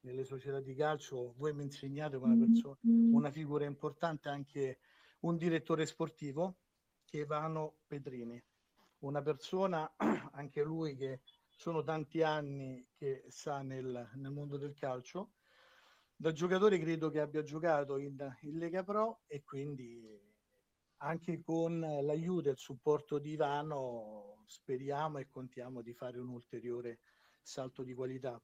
nelle 0.01 0.23
società 0.23 0.59
di 0.59 0.73
calcio, 0.75 1.33
voi 1.37 1.53
mi 1.53 1.63
insegnate 1.63 2.15
una, 2.15 2.35
persona, 2.35 2.77
una 2.81 3.29
figura 3.31 3.65
importante 3.65 4.29
anche 4.29 4.79
un 5.21 5.37
direttore 5.37 5.85
sportivo, 5.85 6.57
che 7.05 7.19
è 7.19 7.21
Ivano 7.23 7.79
Petrini, 7.85 8.41
una 8.99 9.21
persona, 9.21 9.93
anche 10.33 10.63
lui 10.63 10.95
che 10.95 11.21
sono 11.49 11.83
tanti 11.83 12.23
anni 12.23 12.87
che 12.95 13.25
sta 13.27 13.61
nel, 13.61 14.09
nel 14.15 14.31
mondo 14.31 14.57
del 14.57 14.73
calcio, 14.73 15.33
da 16.15 16.31
giocatore 16.31 16.79
credo 16.79 17.09
che 17.09 17.19
abbia 17.19 17.43
giocato 17.43 17.97
in, 17.97 18.17
in 18.41 18.57
Lega 18.57 18.83
Pro 18.83 19.21
e 19.27 19.43
quindi 19.43 20.28
anche 21.01 21.41
con 21.41 21.79
l'aiuto 21.79 22.49
e 22.49 22.51
il 22.51 22.57
supporto 22.57 23.19
di 23.19 23.31
Ivano 23.31 24.43
speriamo 24.45 25.19
e 25.19 25.27
contiamo 25.29 25.81
di 25.81 25.93
fare 25.93 26.19
un 26.19 26.29
ulteriore 26.29 26.99
salto 27.41 27.83
di 27.83 27.93
qualità. 27.93 28.41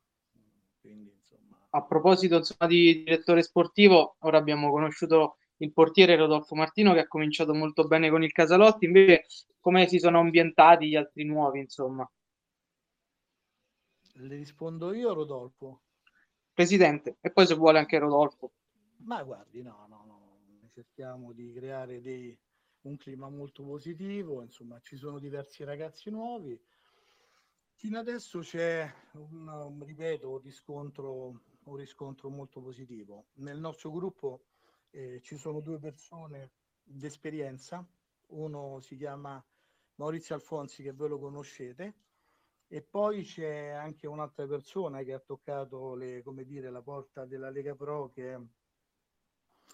Quindi, 0.79 1.11
insomma... 1.11 1.57
A 1.71 1.83
proposito 1.83 2.37
insomma, 2.37 2.67
di 2.69 3.03
direttore 3.03 3.41
sportivo, 3.41 4.15
ora 4.19 4.37
abbiamo 4.37 4.71
conosciuto 4.71 5.37
il 5.57 5.71
portiere 5.73 6.15
Rodolfo 6.15 6.55
Martino 6.55 6.93
che 6.93 6.99
ha 6.99 7.07
cominciato 7.07 7.53
molto 7.53 7.87
bene 7.87 8.09
con 8.09 8.23
il 8.23 8.31
Casalotti, 8.31 8.85
invece 8.85 9.25
come 9.59 9.87
si 9.87 9.99
sono 9.99 10.19
ambientati 10.19 10.87
gli 10.87 10.95
altri 10.95 11.23
nuovi, 11.23 11.59
insomma? 11.59 12.09
Le 14.17 14.35
rispondo 14.35 14.93
io, 14.93 15.13
Rodolfo. 15.13 15.81
Presidente, 16.53 17.17
e 17.19 17.31
poi 17.31 17.45
se 17.47 17.55
vuole 17.55 17.79
anche 17.79 17.97
Rodolfo. 17.97 18.53
Ma 18.97 19.21
guardi, 19.23 19.61
no, 19.61 19.85
no, 19.89 20.03
no, 20.05 20.69
cerchiamo 20.73 21.33
di 21.33 21.51
creare 21.51 21.99
dei, 22.01 22.37
un 22.87 22.97
clima 22.97 23.29
molto 23.29 23.63
positivo, 23.63 24.41
insomma, 24.41 24.79
ci 24.81 24.95
sono 24.95 25.19
diversi 25.19 25.63
ragazzi 25.63 26.09
nuovi, 26.09 26.59
Fino 27.77 27.99
adesso 27.99 28.39
c'è 28.39 28.89
un, 29.11 29.83
ripeto, 29.85 30.31
un 30.31 30.39
riscontro, 30.39 31.41
un 31.65 31.75
riscontro 31.75 32.29
molto 32.29 32.61
positivo. 32.61 33.25
Nel 33.35 33.59
nostro 33.59 33.91
gruppo 33.91 34.45
eh, 34.91 35.19
ci 35.21 35.35
sono 35.35 35.59
due 35.59 35.77
persone 35.77 36.51
d'esperienza, 36.81 37.85
uno 38.27 38.79
si 38.79 38.95
chiama 38.95 39.43
Maurizio 39.95 40.35
Alfonsi 40.35 40.83
che 40.83 40.93
voi 40.93 41.09
lo 41.09 41.19
conoscete 41.19 41.93
e 42.67 42.81
poi 42.81 43.23
c'è 43.23 43.67
anche 43.67 44.07
un'altra 44.07 44.47
persona 44.47 45.03
che 45.03 45.13
ha 45.13 45.19
toccato 45.19 45.95
le, 45.95 46.23
dire, 46.45 46.71
la 46.71 46.81
porta 46.81 47.25
della 47.25 47.49
Lega 47.49 47.75
Pro 47.75 48.09
che 48.09 48.33
è 48.33 48.39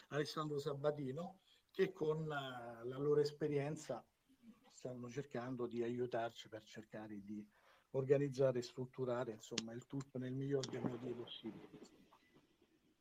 Alessandro 0.09 0.59
Sabatino 0.59 1.37
che 1.71 1.93
con 1.93 2.27
la, 2.27 2.81
la 2.83 2.97
loro 2.97 3.21
esperienza 3.21 4.03
stanno 4.73 5.09
cercando 5.09 5.67
di 5.67 5.83
aiutarci 5.83 6.49
per 6.49 6.63
cercare 6.63 7.21
di 7.23 7.45
organizzare 7.91 8.59
e 8.59 8.63
strutturare 8.63 9.33
insomma 9.33 9.73
il 9.73 9.85
tutto 9.85 10.17
nel 10.17 10.33
miglior 10.33 10.65
dei 10.67 10.79
modi 10.79 11.11
possibili. 11.11 11.67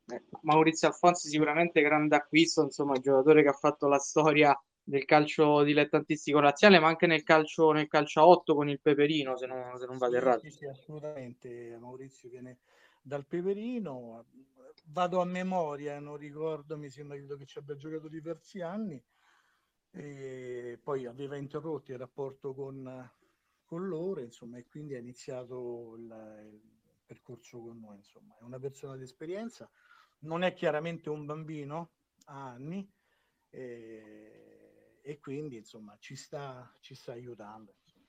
Eh, 0.06 0.22
Maurizio 0.42 0.88
Alfonsi 0.88 1.28
sicuramente 1.28 1.80
grande 1.80 2.16
acquisto, 2.16 2.62
insomma, 2.62 2.98
giocatore 2.98 3.42
che 3.42 3.48
ha 3.48 3.54
fatto 3.54 3.86
la 3.86 3.98
storia 3.98 4.58
del 4.82 5.04
calcio 5.04 5.62
dilettantistico 5.62 6.40
razziale, 6.40 6.80
ma 6.80 6.88
anche 6.88 7.06
nel 7.06 7.22
calcio, 7.22 7.70
nel 7.70 7.86
calcio 7.86 8.20
a 8.20 8.26
8 8.26 8.54
con 8.54 8.68
il 8.68 8.80
Peperino, 8.80 9.36
se 9.36 9.46
non, 9.46 9.78
se 9.78 9.86
non 9.86 9.98
vado 9.98 10.12
sì, 10.12 10.18
errato. 10.18 10.40
Sì, 10.40 10.50
sì, 10.50 10.66
assolutamente. 10.66 11.76
Maurizio 11.78 12.28
viene 12.28 12.58
dal 13.00 13.24
Peperino, 13.24 14.24
vado 14.82 15.20
a 15.20 15.24
memoria, 15.24 15.98
non 16.00 16.16
ricordo, 16.16 16.76
mi 16.76 16.88
sembra 16.88 17.16
che 17.16 17.46
ci 17.46 17.58
abbia 17.58 17.76
giocato 17.76 18.08
diversi 18.08 18.60
anni, 18.60 19.02
e 19.92 20.78
poi 20.82 21.06
aveva 21.06 21.36
interrotto 21.36 21.92
il 21.92 21.98
rapporto 21.98 22.54
con, 22.54 23.12
con 23.64 23.88
loro, 23.88 24.20
insomma, 24.20 24.58
e 24.58 24.66
quindi 24.66 24.94
ha 24.94 24.98
iniziato 24.98 25.96
il, 25.96 26.50
il 26.52 26.98
percorso 27.04 27.60
con 27.60 27.78
noi, 27.78 27.96
insomma, 27.96 28.36
è 28.38 28.42
una 28.42 28.58
persona 28.58 28.96
di 28.96 29.02
esperienza, 29.02 29.70
non 30.20 30.42
è 30.42 30.52
chiaramente 30.52 31.08
un 31.10 31.24
bambino, 31.26 31.92
ha 32.26 32.50
anni, 32.50 32.88
e, 33.48 35.00
e 35.02 35.18
quindi, 35.18 35.56
insomma, 35.56 35.96
ci 35.98 36.14
sta, 36.14 36.76
ci 36.80 36.94
sta 36.94 37.12
aiutando. 37.12 37.74
Insomma. 37.82 38.06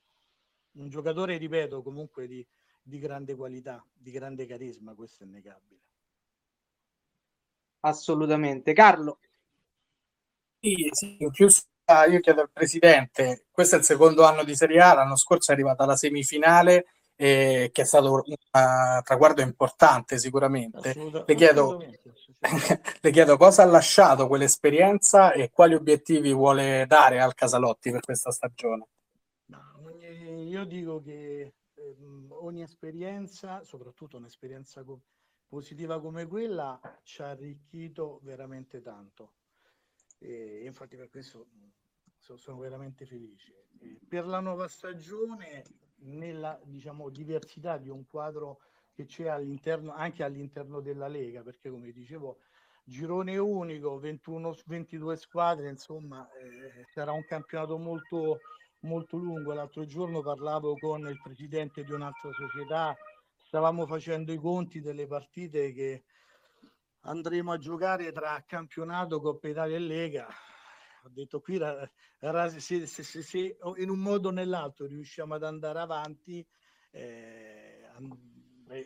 Un 0.73 0.89
giocatore, 0.89 1.38
ripeto, 1.38 1.81
comunque 1.81 2.27
di, 2.27 2.47
di 2.81 2.99
grande 2.99 3.36
qualità, 3.36 3.86
di 3.93 4.12
grande 4.12 4.45
carisma, 4.45 4.93
questo 4.93 5.23
è 5.23 5.25
innegabile. 5.25 5.81
Assolutamente. 7.81 8.73
Carlo. 8.73 9.19
Sì, 10.59 10.89
sì, 10.91 11.17
in 11.19 11.31
chiusura 11.31 11.65
io 12.09 12.19
chiedo 12.19 12.41
al 12.41 12.51
presidente, 12.51 13.45
questo 13.51 13.75
è 13.75 13.79
il 13.79 13.83
secondo 13.83 14.23
anno 14.23 14.43
di 14.43 14.55
Serie 14.55 14.79
A, 14.79 14.93
l'anno 14.93 15.15
scorso 15.17 15.51
è 15.51 15.53
arrivata 15.53 15.83
alla 15.83 15.95
semifinale, 15.95 16.85
eh, 17.15 17.69
che 17.73 17.81
è 17.81 17.85
stato 17.85 18.13
un 18.13 19.01
traguardo 19.03 19.41
importante 19.41 20.17
sicuramente. 20.17 20.93
le, 21.25 21.35
chiedo, 21.35 21.79
le 23.01 23.11
chiedo 23.11 23.37
cosa 23.37 23.63
ha 23.63 23.65
lasciato 23.65 24.27
quell'esperienza 24.27 25.31
e 25.33 25.49
quali 25.49 25.73
obiettivi 25.73 26.31
vuole 26.31 26.85
dare 26.87 27.19
al 27.19 27.33
Casalotti 27.33 27.91
per 27.91 28.01
questa 28.01 28.31
stagione. 28.31 28.85
Io 30.51 30.65
dico 30.65 31.01
che 31.01 31.53
eh, 31.73 31.95
ogni 32.29 32.61
esperienza, 32.61 33.63
soprattutto 33.63 34.17
un'esperienza 34.17 34.83
co- 34.83 34.99
positiva 35.51 35.99
come 35.99 36.27
quella, 36.27 36.79
ci 37.03 37.21
ha 37.21 37.31
arricchito 37.31 38.21
veramente 38.23 38.81
tanto. 38.81 39.33
E 40.17 40.63
infatti 40.63 40.95
per 40.95 41.09
questo 41.09 41.49
sono 42.15 42.57
veramente 42.57 43.05
felice. 43.05 43.65
Per 44.07 44.25
la 44.27 44.39
nuova 44.39 44.69
stagione, 44.69 45.65
nella 46.03 46.57
diciamo, 46.63 47.09
diversità 47.09 47.77
di 47.77 47.89
un 47.89 48.07
quadro 48.07 48.61
che 48.93 49.03
c'è 49.03 49.27
all'interno, 49.27 49.91
anche 49.91 50.23
all'interno 50.23 50.79
della 50.79 51.09
Lega, 51.09 51.41
perché 51.41 51.69
come 51.69 51.91
dicevo, 51.91 52.37
girone 52.85 53.37
unico, 53.37 53.99
21, 53.99 54.55
22 54.65 55.17
squadre, 55.17 55.67
insomma, 55.67 56.25
eh, 56.31 56.85
sarà 56.93 57.11
un 57.11 57.25
campionato 57.25 57.77
molto, 57.77 58.39
molto 58.81 59.17
lungo. 59.17 59.51
L'altro 59.51 59.83
giorno 59.83 60.21
parlavo 60.21 60.77
con 60.77 61.05
il 61.09 61.19
presidente 61.21 61.83
di 61.83 61.91
un'altra 61.91 62.31
società, 62.31 62.95
stavamo 63.51 63.85
facendo 63.85 64.31
i 64.31 64.37
conti 64.37 64.79
delle 64.79 65.07
partite 65.07 65.73
che 65.73 66.05
andremo 67.01 67.51
a 67.51 67.57
giocare 67.57 68.13
tra 68.13 68.41
campionato, 68.47 69.19
Coppa 69.19 69.49
Italia 69.49 69.75
e 69.75 69.79
Lega. 69.79 70.25
Ho 71.03 71.09
detto 71.09 71.41
qui 71.41 71.57
se, 71.57 72.61
se, 72.61 73.03
se, 73.03 73.21
se, 73.21 73.57
in 73.75 73.89
un 73.89 73.99
modo 73.99 74.29
o 74.29 74.31
nell'altro 74.31 74.85
riusciamo 74.85 75.33
ad 75.33 75.43
andare 75.43 75.79
avanti 75.79 76.47
eh, 76.91 77.89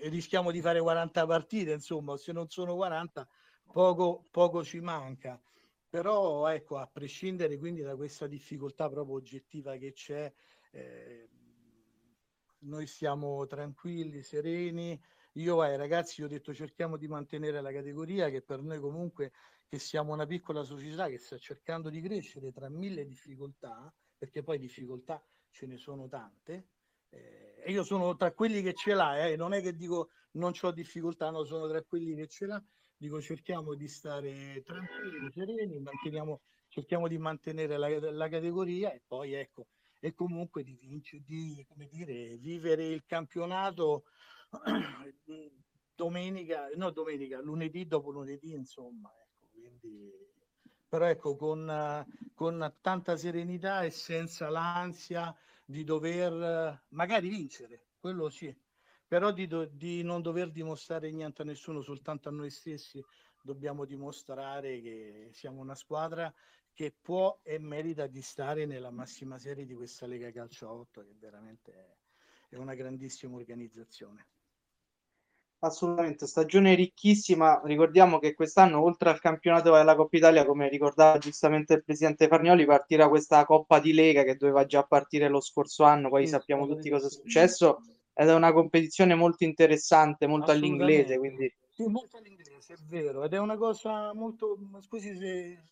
rischiamo 0.09 0.49
di 0.49 0.61
fare 0.61 0.81
40 0.81 1.27
partite 1.27 1.71
insomma 1.73 2.17
se 2.17 2.31
non 2.31 2.49
sono 2.49 2.73
40 2.75 3.27
poco, 3.71 4.25
poco 4.31 4.63
ci 4.63 4.79
manca. 4.79 5.39
Però 5.87 6.47
ecco 6.47 6.77
a 6.77 6.89
prescindere 6.91 7.59
quindi 7.59 7.83
da 7.83 7.95
questa 7.95 8.25
difficoltà 8.25 8.89
proprio 8.89 9.17
oggettiva 9.17 9.75
che 9.75 9.93
c'è 9.93 10.33
eh, 10.71 11.29
noi 12.65 12.87
siamo 12.87 13.45
tranquilli 13.45 14.21
sereni. 14.21 14.99
Io 15.33 15.61
ai 15.61 15.77
ragazzi 15.77 16.23
ho 16.23 16.27
detto 16.27 16.53
cerchiamo 16.53 16.97
di 16.97 17.07
mantenere 17.07 17.61
la 17.61 17.71
categoria 17.71 18.29
che 18.29 18.41
per 18.41 18.61
noi 18.61 18.79
comunque 18.79 19.31
che 19.67 19.79
siamo 19.79 20.13
una 20.13 20.25
piccola 20.25 20.63
società 20.63 21.07
che 21.07 21.17
sta 21.17 21.37
cercando 21.37 21.89
di 21.89 22.01
crescere 22.01 22.51
tra 22.51 22.69
mille 22.69 23.05
difficoltà, 23.05 23.93
perché 24.17 24.43
poi 24.43 24.57
difficoltà 24.59 25.21
ce 25.49 25.65
ne 25.65 25.77
sono 25.77 26.07
tante, 26.07 26.67
eh, 27.09 27.61
e 27.63 27.71
io 27.71 27.83
sono 27.83 28.15
tra 28.15 28.31
quelli 28.31 28.61
che 28.61 28.73
ce 28.73 28.93
l'ha, 28.93 29.27
eh, 29.27 29.35
non 29.35 29.53
è 29.53 29.61
che 29.61 29.75
dico 29.75 30.09
non 30.31 30.53
ho 30.59 30.71
difficoltà, 30.71 31.29
no, 31.31 31.43
sono 31.43 31.67
tra 31.67 31.81
quelli 31.81 32.15
che 32.15 32.27
ce 32.27 32.45
l'ha, 32.45 32.63
dico 32.95 33.19
cerchiamo 33.21 33.73
di 33.73 33.87
stare 33.87 34.61
tranquilli, 34.63 35.31
sereni, 35.31 35.83
cerchiamo 36.67 37.07
di 37.07 37.17
mantenere 37.17 37.77
la, 37.77 38.11
la 38.11 38.29
categoria 38.29 38.91
e 38.91 39.01
poi 39.05 39.33
ecco, 39.33 39.67
e 40.05 40.13
comunque 40.13 40.61
di, 40.63 41.01
di 41.25 41.65
come 41.67 41.87
dire, 41.87 42.37
vivere 42.37 42.85
il 42.85 43.05
campionato 43.07 44.03
domenica, 45.95 46.69
no 46.75 46.91
domenica, 46.91 47.41
lunedì 47.41 47.87
dopo 47.87 48.11
lunedì, 48.11 48.53
insomma, 48.53 49.09
ecco, 49.09 49.47
quindi, 49.51 50.11
però 50.87 51.05
ecco, 51.05 51.35
con, 51.35 52.05
con 52.35 52.75
tanta 52.81 53.17
serenità 53.17 53.81
e 53.81 53.89
senza 53.89 54.47
l'ansia 54.49 55.35
di 55.65 55.83
dover 55.83 56.83
magari 56.89 57.27
vincere, 57.27 57.87
quello 57.97 58.29
sì, 58.29 58.55
però 59.07 59.31
di, 59.31 59.47
do, 59.47 59.65
di 59.65 60.03
non 60.03 60.21
dover 60.21 60.51
dimostrare 60.51 61.09
niente 61.09 61.41
a 61.41 61.45
nessuno, 61.45 61.81
soltanto 61.81 62.29
a 62.29 62.31
noi 62.31 62.51
stessi 62.51 63.03
dobbiamo 63.41 63.85
dimostrare 63.85 64.81
che 64.81 65.29
siamo 65.31 65.61
una 65.61 65.73
squadra 65.73 66.31
che 66.75 66.93
può 67.01 67.39
e 67.41 67.57
merita 67.57 68.05
di 68.05 68.21
stare 68.21 68.65
nella 68.65 68.91
massima 68.91 69.39
serie 69.39 69.65
di 69.65 69.73
questa 69.73 70.05
Lega 70.05 70.29
Calcio 70.29 70.69
8, 70.69 71.01
che 71.03 71.15
veramente 71.17 71.97
è 72.49 72.57
una 72.57 72.75
grandissima 72.75 73.37
organizzazione. 73.37 74.27
Assolutamente, 75.59 76.27
stagione 76.27 76.75
ricchissima. 76.75 77.61
Ricordiamo 77.63 78.19
che 78.19 78.33
quest'anno, 78.33 78.83
oltre 78.83 79.09
al 79.09 79.21
campionato 79.21 79.71
della 79.71 79.95
Coppa 79.95 80.17
Italia, 80.17 80.45
come 80.45 80.67
ricordava 80.67 81.17
giustamente 81.17 81.75
il 81.75 81.83
presidente 81.83 82.27
Farnioli, 82.27 82.65
partirà 82.65 83.07
questa 83.07 83.45
Coppa 83.45 83.79
di 83.79 83.93
Lega 83.93 84.23
che 84.23 84.35
doveva 84.35 84.65
già 84.65 84.83
partire 84.83 85.29
lo 85.29 85.39
scorso 85.39 85.85
anno. 85.85 86.09
Poi 86.09 86.25
sì, 86.25 86.31
sappiamo 86.31 86.67
tutti 86.67 86.89
cosa 86.89 87.07
è 87.07 87.09
successo. 87.09 87.79
Ed 88.13 88.27
è 88.27 88.33
una 88.33 88.51
competizione 88.51 89.15
molto 89.15 89.45
interessante, 89.45 90.27
molto 90.27 90.51
all'inglese. 90.51 91.17
Quindi... 91.17 91.51
Sì, 91.69 91.87
molto 91.87 92.17
all'inglese, 92.17 92.73
è 92.73 92.77
vero. 92.87 93.23
Ed 93.23 93.33
è 93.33 93.39
una 93.39 93.55
cosa 93.55 94.13
molto. 94.13 94.59
Scusi 94.81 95.15
se 95.15 95.63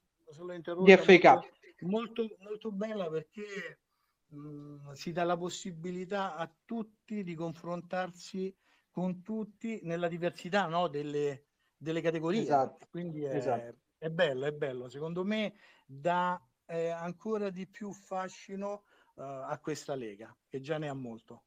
di 0.83 0.97
FA 0.97 1.19
Cup. 1.19 1.51
Molto, 1.81 2.27
molto 2.39 2.71
bella 2.71 3.09
perché 3.09 3.79
mh, 4.27 4.93
si 4.93 5.11
dà 5.11 5.23
la 5.23 5.37
possibilità 5.37 6.35
a 6.35 6.49
tutti 6.65 7.23
di 7.23 7.35
confrontarsi 7.35 8.55
con 8.89 9.21
tutti 9.21 9.79
nella 9.83 10.07
diversità 10.07 10.67
no, 10.67 10.87
delle, 10.87 11.45
delle 11.75 12.01
categorie. 12.01 12.41
Esatto. 12.41 12.87
Quindi 12.89 13.23
è, 13.23 13.35
esatto. 13.35 13.75
è, 13.97 14.09
bello, 14.09 14.45
è 14.45 14.51
bello. 14.51 14.87
Secondo 14.87 15.23
me 15.23 15.55
dà 15.85 16.41
eh, 16.65 16.89
ancora 16.89 17.49
di 17.49 17.67
più 17.67 17.91
fascino 17.91 18.83
uh, 19.15 19.21
a 19.21 19.59
questa 19.61 19.95
lega, 19.95 20.35
che 20.47 20.61
già 20.61 20.77
ne 20.77 20.89
ha 20.89 20.93
molto. 20.93 21.43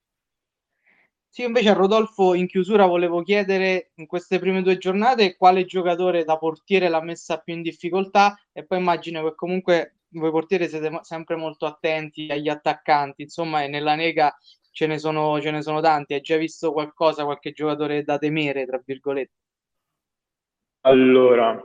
Sì, 1.36 1.42
invece 1.42 1.68
a 1.68 1.74
Rodolfo 1.74 2.32
in 2.32 2.46
chiusura 2.46 2.86
volevo 2.86 3.20
chiedere 3.20 3.90
in 3.96 4.06
queste 4.06 4.38
prime 4.38 4.62
due 4.62 4.78
giornate 4.78 5.36
quale 5.36 5.66
giocatore 5.66 6.24
da 6.24 6.38
portiere 6.38 6.88
l'ha 6.88 7.02
messa 7.02 7.36
più 7.36 7.52
in 7.52 7.60
difficoltà? 7.60 8.40
E 8.54 8.64
poi 8.64 8.78
immagino 8.78 9.22
che 9.22 9.34
comunque 9.34 9.96
voi 10.12 10.30
portieri 10.30 10.66
siete 10.66 10.90
sempre 11.02 11.36
molto 11.36 11.66
attenti 11.66 12.26
agli 12.30 12.48
attaccanti, 12.48 13.20
insomma 13.20 13.62
e 13.62 13.68
nella 13.68 13.94
nega 13.96 14.34
ce 14.70 14.86
ne 14.86 14.98
sono, 14.98 15.38
ce 15.38 15.50
ne 15.50 15.60
sono 15.60 15.82
tanti, 15.82 16.14
hai 16.14 16.22
già 16.22 16.38
visto 16.38 16.72
qualcosa, 16.72 17.24
qualche 17.24 17.52
giocatore 17.52 18.02
da 18.02 18.16
temere, 18.16 18.64
tra 18.64 18.80
virgolette? 18.82 19.34
Allora, 20.86 21.62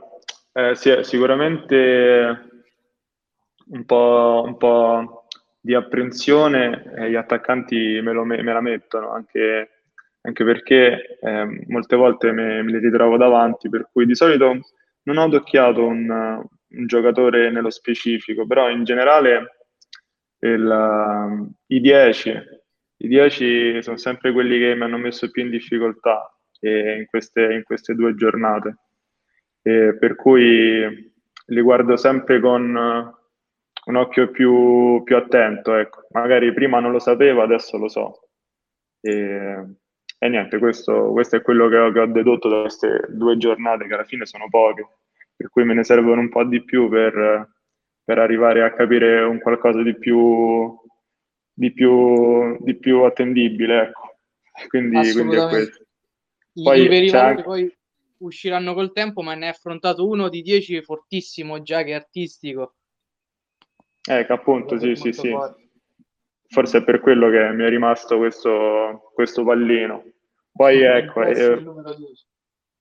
eh, 0.52 0.74
sì, 0.74 0.98
sicuramente 1.00 2.64
un 3.68 3.84
po', 3.86 4.42
un 4.44 4.56
po' 4.58 5.21
di 5.64 5.74
apprensione 5.74 6.92
eh, 6.96 7.10
gli 7.10 7.14
attaccanti 7.14 8.00
me, 8.02 8.12
lo, 8.12 8.24
me, 8.24 8.42
me, 8.42 8.52
la 8.52 8.60
mettono, 8.60 9.12
anche, 9.12 9.70
anche 10.22 10.44
perché 10.44 11.18
eh, 11.20 11.64
molte 11.68 11.94
volte 11.94 12.32
me, 12.32 12.62
me, 12.62 12.72
li 12.72 12.78
ritrovo 12.78 13.16
davanti, 13.16 13.68
per 13.68 13.88
cui 13.92 14.04
di 14.04 14.16
solito 14.16 14.58
non 15.04 15.18
ho 15.18 15.22
adocchiato 15.22 15.86
un, 15.86 16.10
un 16.10 16.86
giocatore 16.86 17.50
nello 17.52 17.70
specifico, 17.70 18.44
però 18.44 18.68
in 18.70 18.82
generale 18.82 19.58
il, 20.40 21.48
i 21.66 21.80
10 21.80 22.60
i 23.02 23.08
10 23.08 23.82
sono 23.82 23.96
sempre 23.96 24.32
quelli 24.32 24.58
che 24.58 24.74
mi 24.74 24.82
hanno 24.82 24.96
messo 24.96 25.30
più 25.30 25.42
in 25.42 25.50
difficoltà 25.50 26.36
eh, 26.60 26.98
in, 26.98 27.06
queste, 27.06 27.52
in, 27.52 27.62
queste, 27.64 27.94
due 27.94 28.14
giornate, 28.14 28.76
per 29.60 30.14
cui 30.16 31.12
li 31.46 31.60
guardo 31.60 31.96
sempre 31.96 32.40
con 32.40 33.12
un 33.84 33.96
occhio 33.96 34.30
più, 34.30 35.02
più 35.02 35.16
attento, 35.16 35.74
ecco. 35.74 36.06
Magari 36.10 36.52
prima 36.52 36.78
non 36.78 36.92
lo 36.92 36.98
sapevo, 36.98 37.42
adesso 37.42 37.76
lo 37.78 37.88
so. 37.88 38.28
E, 39.00 39.76
e 40.18 40.28
niente, 40.28 40.58
questo, 40.58 41.10
questo, 41.10 41.36
è 41.36 41.42
quello 41.42 41.68
che 41.68 41.76
ho, 41.76 41.90
che 41.90 41.98
ho, 42.00 42.06
dedotto 42.06 42.48
da 42.48 42.60
queste 42.60 43.06
due 43.08 43.36
giornate, 43.36 43.86
che 43.86 43.94
alla 43.94 44.04
fine 44.04 44.24
sono 44.26 44.48
poche, 44.48 44.86
per 45.34 45.50
cui 45.50 45.64
me 45.64 45.74
ne 45.74 45.82
servono 45.82 46.20
un 46.20 46.28
po' 46.28 46.44
di 46.44 46.62
più 46.62 46.88
per, 46.88 47.50
per 48.04 48.18
arrivare 48.18 48.62
a 48.62 48.72
capire 48.72 49.22
un 49.22 49.40
qualcosa 49.40 49.82
di 49.82 49.96
più, 49.98 50.72
di 51.52 51.72
più, 51.72 52.56
di 52.60 52.76
più 52.76 53.00
attendibile, 53.00 53.82
ecco. 53.82 54.16
Quindi, 54.68 55.12
quindi 55.12 55.36
è 55.36 55.48
questo. 55.48 55.84
Poi, 56.52 56.86
I 56.86 57.10
anche... 57.10 57.42
poi 57.42 57.76
usciranno 58.18 58.74
col 58.74 58.92
tempo, 58.92 59.22
ma 59.22 59.34
ne 59.34 59.46
hai 59.46 59.50
affrontato 59.50 60.06
uno 60.06 60.28
di 60.28 60.42
dieci 60.42 60.80
fortissimo 60.82 61.62
già 61.62 61.82
che 61.82 61.92
è 61.92 61.94
artistico 61.94 62.74
Ecco, 64.08 64.32
appunto, 64.32 64.78
sì, 64.78 64.94
sì, 64.96 65.12
sì. 65.12 65.34
Forse 66.48 66.78
è 66.78 66.84
per 66.84 67.00
quello 67.00 67.30
che 67.30 67.50
mi 67.52 67.64
è 67.64 67.68
rimasto 67.68 68.18
questo, 68.18 69.10
questo 69.14 69.44
pallino. 69.44 70.04
Poi 70.52 70.82
ecco, 70.82 71.22
eh, 71.22 71.62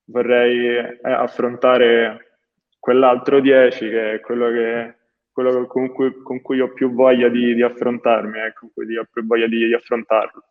vorrei 0.05 0.75
eh, 0.77 0.99
affrontare 1.03 2.39
quell'altro 2.79 3.39
10 3.39 3.89
che 3.89 4.13
è 4.15 4.19
quello, 4.19 4.51
che, 4.51 4.95
quello 5.31 5.67
con, 5.67 5.91
cui, 5.93 6.21
con 6.21 6.41
cui 6.41 6.59
ho 6.59 6.73
più 6.73 6.91
voglia 6.93 7.29
di, 7.29 7.53
di 7.53 7.61
affrontarmi, 7.61 8.39
ecco, 8.39 8.69
con 8.73 8.85
cui 8.85 8.97
ho 8.97 9.07
più 9.09 9.25
voglia 9.25 9.47
di, 9.47 9.65
di 9.65 9.73
affrontarlo. 9.73 10.43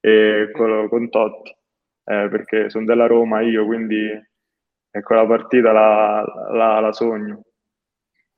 E 0.00 0.50
quello 0.52 0.88
con 0.88 1.08
Totti, 1.08 1.50
eh, 1.50 2.28
perché 2.28 2.68
sono 2.68 2.84
della 2.84 3.06
Roma 3.06 3.40
io, 3.40 3.64
quindi 3.64 4.10
ecco 4.90 5.14
la 5.14 5.26
partita 5.26 5.72
la, 5.72 6.24
la, 6.50 6.80
la 6.80 6.92
sogno. 6.92 7.44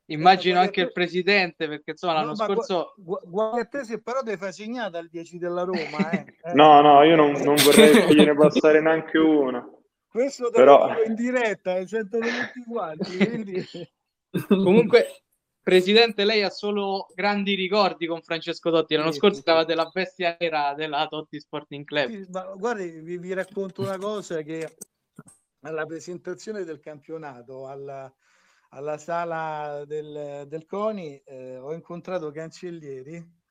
Immagino 0.06 0.60
anche 0.60 0.82
il 0.82 0.92
presidente, 0.92 1.66
perché 1.66 1.92
insomma 1.92 2.14
l'anno 2.14 2.28
no, 2.28 2.34
scorso. 2.34 2.94
Guarda 2.96 3.60
a 3.60 3.64
te 3.64 3.84
se 3.84 4.02
però 4.02 4.22
devi 4.22 4.36
fare 4.36 4.52
segnata 4.52 4.98
al 4.98 5.08
10 5.08 5.38
della 5.38 5.62
Roma. 5.62 6.10
Eh. 6.44 6.52
no, 6.52 6.82
no, 6.82 7.02
io 7.04 7.16
non, 7.16 7.32
non 7.32 7.54
vorrei 7.54 7.94
fargliene 8.04 8.34
passare 8.34 8.80
neanche 8.80 9.18
una. 9.18 9.66
Questo 10.06 10.50
te 10.50 10.58
però... 10.58 10.92
lo 10.92 11.02
in 11.02 11.14
diretta, 11.14 11.76
eh, 11.76 11.86
sentono 11.86 12.26
tutti 12.26 12.64
quanti. 12.70 13.16
Quindi... 13.16 13.66
Comunque, 14.46 15.24
Presidente, 15.64 16.26
lei 16.26 16.42
ha 16.42 16.50
solo 16.50 17.06
grandi 17.14 17.54
ricordi 17.54 18.06
con 18.06 18.20
Francesco 18.20 18.70
Totti. 18.70 18.96
L'anno 18.96 19.12
sì, 19.12 19.18
scorso 19.18 19.40
sì, 19.40 19.48
eravate 19.48 19.74
la 19.74 19.88
bestia 19.90 20.36
nera 20.38 20.74
della 20.74 21.06
Totti 21.08 21.40
Sporting 21.40 21.86
Club. 21.86 22.10
Sì, 22.10 22.26
ma 22.30 22.42
guardi, 22.54 23.00
vi, 23.00 23.16
vi, 23.16 23.32
racconto 23.32 23.80
una 23.80 23.96
cosa 23.96 24.42
che 24.42 24.76
alla 25.60 25.86
presentazione 25.86 26.64
del 26.64 26.80
campionato, 26.80 27.66
alla, 27.66 28.14
alla 28.74 28.98
sala 28.98 29.84
del, 29.86 30.46
del 30.48 30.66
CONI 30.66 31.22
eh, 31.24 31.58
ho 31.58 31.72
incontrato 31.72 32.30
Cancellieri. 32.30 33.42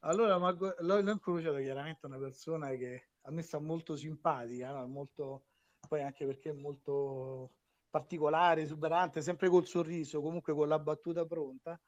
Allora 0.00 0.36
l'ho, 0.36 0.74
l'ho 0.78 1.10
incrociato 1.10 1.56
chiaramente 1.56 2.06
una 2.06 2.18
persona 2.18 2.70
che 2.70 3.10
a 3.22 3.30
me 3.30 3.42
sta 3.42 3.58
molto 3.58 3.96
simpatica, 3.96 4.72
no? 4.72 4.86
molto, 4.86 5.44
poi 5.86 6.02
anche 6.02 6.26
perché 6.26 6.50
è 6.50 6.54
molto 6.54 7.52
particolare, 7.90 8.62
esuberante, 8.62 9.20
sempre 9.20 9.48
col 9.48 9.66
sorriso, 9.66 10.22
comunque 10.22 10.54
con 10.54 10.68
la 10.68 10.78
battuta 10.78 11.26
pronta. 11.26 11.78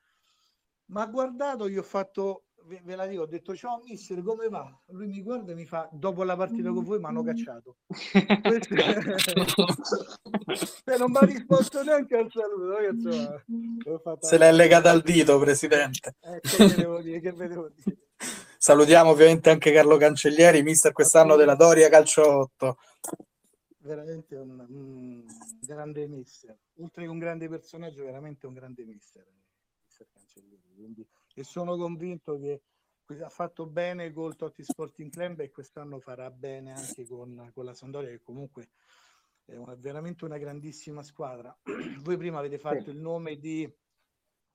Ma 0.86 1.06
guardato, 1.06 1.68
gli 1.68 1.78
ho 1.78 1.82
fatto 1.82 2.44
ve, 2.66 2.80
ve, 2.84 2.96
la 2.96 3.06
dico, 3.06 3.22
ho 3.22 3.26
detto 3.26 3.54
ciao 3.54 3.80
mister, 3.84 4.22
come 4.22 4.48
va? 4.48 4.74
Lui 4.86 5.06
mi 5.06 5.22
guarda 5.22 5.52
e 5.52 5.54
mi 5.54 5.64
fa, 5.66 5.88
dopo 5.92 6.22
la 6.24 6.36
partita 6.36 6.70
con 6.70 6.84
voi 6.84 6.98
mi 6.98 7.06
hanno 7.06 7.22
cacciato. 7.22 7.76
e 10.84 10.96
non 10.98 11.10
mi 11.10 11.16
ha 11.16 11.24
risposto 11.24 11.82
neanche 11.82 12.16
al 12.16 12.30
saluto. 12.30 12.78
Insomma, 12.80 14.16
Se 14.20 14.38
l'è 14.38 14.52
legata 14.52 14.90
al 14.90 15.02
dito, 15.02 15.38
presidente. 15.38 16.16
Eh, 16.20 16.40
che 16.40 17.02
dire, 17.02 17.20
che 17.20 17.32
vedevo 17.32 17.68
dire. 17.74 17.96
Salutiamo 18.58 19.10
ovviamente 19.10 19.50
anche 19.50 19.72
Carlo 19.72 19.96
Cancellieri, 19.96 20.62
mister 20.62 20.92
quest'anno 20.92 21.34
della 21.36 21.56
Doria 21.56 21.88
Calcio 21.88 22.38
8. 22.42 22.76
Veramente 23.78 24.36
un, 24.36 24.64
un 24.68 25.24
grande 25.60 26.06
mister, 26.06 26.56
oltre 26.78 27.02
che 27.02 27.08
un 27.08 27.18
grande 27.18 27.48
personaggio, 27.48 28.04
veramente 28.04 28.46
un 28.46 28.54
grande 28.54 28.84
mister, 28.84 29.26
mister 30.02 30.08
Cancellieri. 30.12 30.74
Quindi 30.74 31.06
e 31.34 31.44
sono 31.44 31.76
convinto 31.76 32.38
che 32.38 32.62
ha 33.22 33.28
fatto 33.28 33.66
bene 33.66 34.12
col 34.12 34.36
Totti 34.36 34.62
Sporting 34.62 35.10
Club 35.10 35.40
e 35.40 35.50
quest'anno 35.50 36.00
farà 36.00 36.30
bene 36.30 36.72
anche 36.72 37.06
con, 37.06 37.50
con 37.52 37.64
la 37.64 37.74
Sandoria 37.74 38.08
che 38.08 38.20
comunque 38.22 38.70
è 39.44 39.56
una, 39.56 39.74
veramente 39.74 40.24
una 40.24 40.38
grandissima 40.38 41.02
squadra. 41.02 41.56
Voi 42.02 42.16
prima 42.16 42.38
avete 42.38 42.58
fatto 42.58 42.84
sì. 42.84 42.90
il 42.90 42.98
nome 42.98 43.38
di 43.38 43.70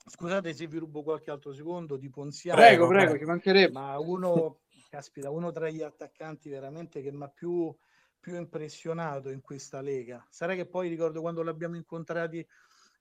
scusate 0.09 0.53
se 0.53 0.67
vi 0.67 0.77
rubo 0.77 1.03
qualche 1.03 1.31
altro 1.31 1.53
secondo 1.53 1.97
di 1.97 2.09
Ponziano. 2.09 2.59
Prego, 2.59 2.87
prego, 2.87 3.17
ci 3.17 3.25
mancherebbe. 3.25 3.73
Ma 3.73 3.99
uno, 3.99 4.61
caspita, 4.89 5.29
uno 5.29 5.51
tra 5.51 5.69
gli 5.69 5.81
attaccanti 5.81 6.49
veramente 6.49 7.01
che 7.01 7.11
mi 7.11 7.23
ha 7.23 7.29
più, 7.29 7.75
più 8.19 8.35
impressionato 8.35 9.29
in 9.29 9.41
questa 9.41 9.81
lega. 9.81 10.25
Sarà 10.29 10.55
che 10.55 10.65
poi 10.65 10.89
ricordo 10.89 11.21
quando 11.21 11.43
l'abbiamo 11.43 11.75
incontrati 11.75 12.45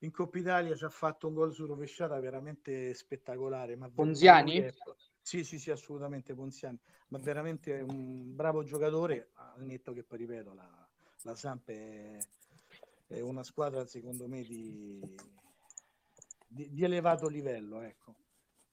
in 0.00 0.10
Coppa 0.10 0.38
Italia 0.38 0.74
ci 0.74 0.84
ha 0.84 0.90
fatto 0.90 1.28
un 1.28 1.34
gol 1.34 1.54
su 1.54 1.64
rovesciata 1.64 2.18
veramente 2.20 2.92
spettacolare. 2.94 3.76
Ma 3.76 3.88
Ponziani? 3.88 4.68
Sì, 5.20 5.42
sì, 5.42 5.58
sì, 5.58 5.70
assolutamente 5.70 6.34
Ponziani, 6.34 6.78
ma 7.08 7.18
veramente 7.18 7.80
un 7.80 8.34
bravo 8.34 8.62
giocatore, 8.62 9.30
al 9.34 9.64
netto 9.64 9.92
che 9.92 10.04
poi 10.04 10.18
ripeto, 10.18 10.54
la, 10.54 10.88
la 11.22 11.34
Samp 11.34 11.68
è, 11.68 12.16
è, 13.08 13.20
una 13.20 13.42
squadra 13.42 13.84
secondo 13.86 14.28
me 14.28 14.42
di, 14.44 15.00
di, 16.46 16.70
di 16.70 16.84
elevato 16.84 17.26
livello, 17.26 17.80
ecco. 17.80 18.14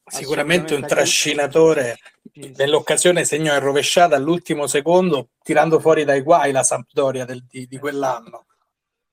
Sicuramente 0.05 0.75
un 0.75 0.85
trascinatore. 0.85 1.97
Nell'occasione 2.33 3.23
segnò 3.23 3.53
in 3.53 3.61
rovesciata 3.61 4.15
all'ultimo 4.15 4.67
secondo, 4.67 5.29
tirando 5.41 5.79
fuori 5.79 6.03
dai 6.03 6.21
guai 6.21 6.51
la 6.51 6.61
Sampdoria 6.61 7.25
del, 7.25 7.45
di, 7.45 7.65
di, 7.65 7.79
quell'anno. 7.79 8.45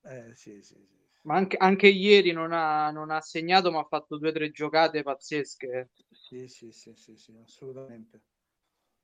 Eh, 0.02 0.34
sì, 0.34 0.60
sì, 0.62 0.74
sì. 0.74 0.99
Ma 1.22 1.36
anche, 1.36 1.56
anche 1.58 1.86
ieri 1.86 2.32
non 2.32 2.52
ha, 2.52 2.90
non 2.90 3.10
ha, 3.10 3.20
segnato, 3.20 3.70
ma 3.70 3.80
ha 3.80 3.86
fatto 3.86 4.16
due 4.16 4.30
o 4.30 4.32
tre 4.32 4.50
giocate 4.50 5.02
pazzesche. 5.02 5.90
Sì, 6.10 6.48
sì, 6.48 6.70
sì, 6.72 6.92
sì, 6.94 7.16
sì, 7.16 7.38
assolutamente. 7.42 8.20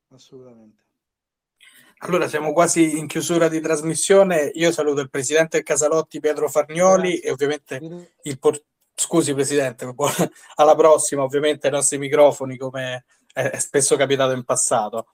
Assolutamente. 0.09 0.85
Allora 1.99 2.29
siamo 2.29 2.53
quasi 2.53 2.99
in 2.99 3.07
chiusura 3.07 3.49
di 3.49 3.61
trasmissione. 3.61 4.51
Io 4.55 4.73
saluto 4.73 5.01
il 5.01 5.11
presidente 5.11 5.63
Casalotti 5.63 6.21
Pietro 6.21 6.49
Farnioli 6.49 7.13
Grazie. 7.13 7.29
e 7.29 7.31
ovviamente 7.31 8.11
il 8.23 8.39
portiere 8.39 8.75
Scusi 8.99 9.35
Presidente, 9.35 9.95
alla 10.57 10.75
prossima 10.75 11.23
ovviamente 11.23 11.67
ai 11.67 11.73
nostri 11.75 11.99
microfoni 11.99 12.57
come 12.57 13.05
è 13.31 13.59
spesso 13.59 13.95
capitato 13.95 14.33
in 14.33 14.43
passato. 14.43 15.09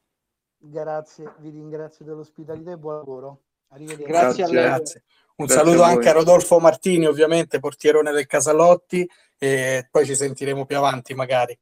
Grazie, 0.56 1.34
vi 1.40 1.50
ringrazio 1.50 2.04
dell'ospitalità 2.04 2.70
e 2.70 2.76
buon 2.76 2.94
lavoro. 2.94 3.42
Arrivederci. 3.70 4.06
Grazie, 4.06 4.46
grazie. 4.46 5.04
Un 5.42 5.48
grazie 5.48 5.64
saluto 5.64 5.82
a 5.82 5.88
anche 5.88 6.08
a 6.08 6.12
Rodolfo 6.12 6.60
Martini, 6.60 7.06
ovviamente 7.06 7.58
portierone 7.58 8.12
del 8.12 8.26
Casalotti 8.26 9.08
e 9.36 9.88
poi 9.90 10.06
ci 10.06 10.14
sentiremo 10.14 10.64
più 10.64 10.76
avanti 10.76 11.14
magari. 11.14 11.58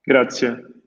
Grazie. 0.00 0.82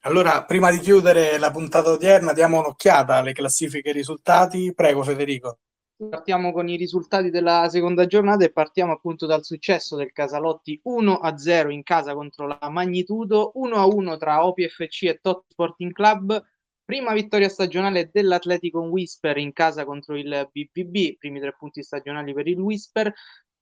Allora, 0.00 0.44
prima 0.44 0.70
di 0.70 0.78
chiudere 0.78 1.38
la 1.38 1.50
puntata 1.50 1.90
odierna, 1.90 2.34
diamo 2.34 2.58
un'occhiata 2.58 3.14
alle 3.14 3.32
classifiche 3.32 3.88
e 3.88 3.92
risultati. 3.92 4.74
Prego 4.74 5.02
Federico. 5.04 5.60
Partiamo 5.96 6.52
con 6.52 6.68
i 6.68 6.76
risultati 6.76 7.30
della 7.30 7.68
seconda 7.70 8.06
giornata 8.06 8.44
e 8.44 8.52
partiamo 8.52 8.92
appunto 8.92 9.24
dal 9.24 9.42
successo 9.42 9.96
del 9.96 10.12
Casalotti 10.12 10.82
1-0 10.84 11.70
in 11.70 11.82
casa 11.82 12.12
contro 12.12 12.46
la 12.46 12.68
Magnitudo, 12.68 13.52
1-1 13.56 14.18
tra 14.18 14.44
OPFC 14.44 15.04
e 15.04 15.18
Tot 15.22 15.44
Sporting 15.48 15.92
Club, 15.92 16.44
prima 16.92 17.14
vittoria 17.14 17.48
stagionale 17.48 18.10
dell'Atletico 18.12 18.80
Whisper 18.80 19.38
in 19.38 19.54
casa 19.54 19.86
contro 19.86 20.14
il 20.14 20.46
BBB, 20.52 21.16
primi 21.16 21.40
tre 21.40 21.54
punti 21.58 21.82
stagionali 21.82 22.34
per 22.34 22.46
il 22.46 22.58
Whisper, 22.58 23.10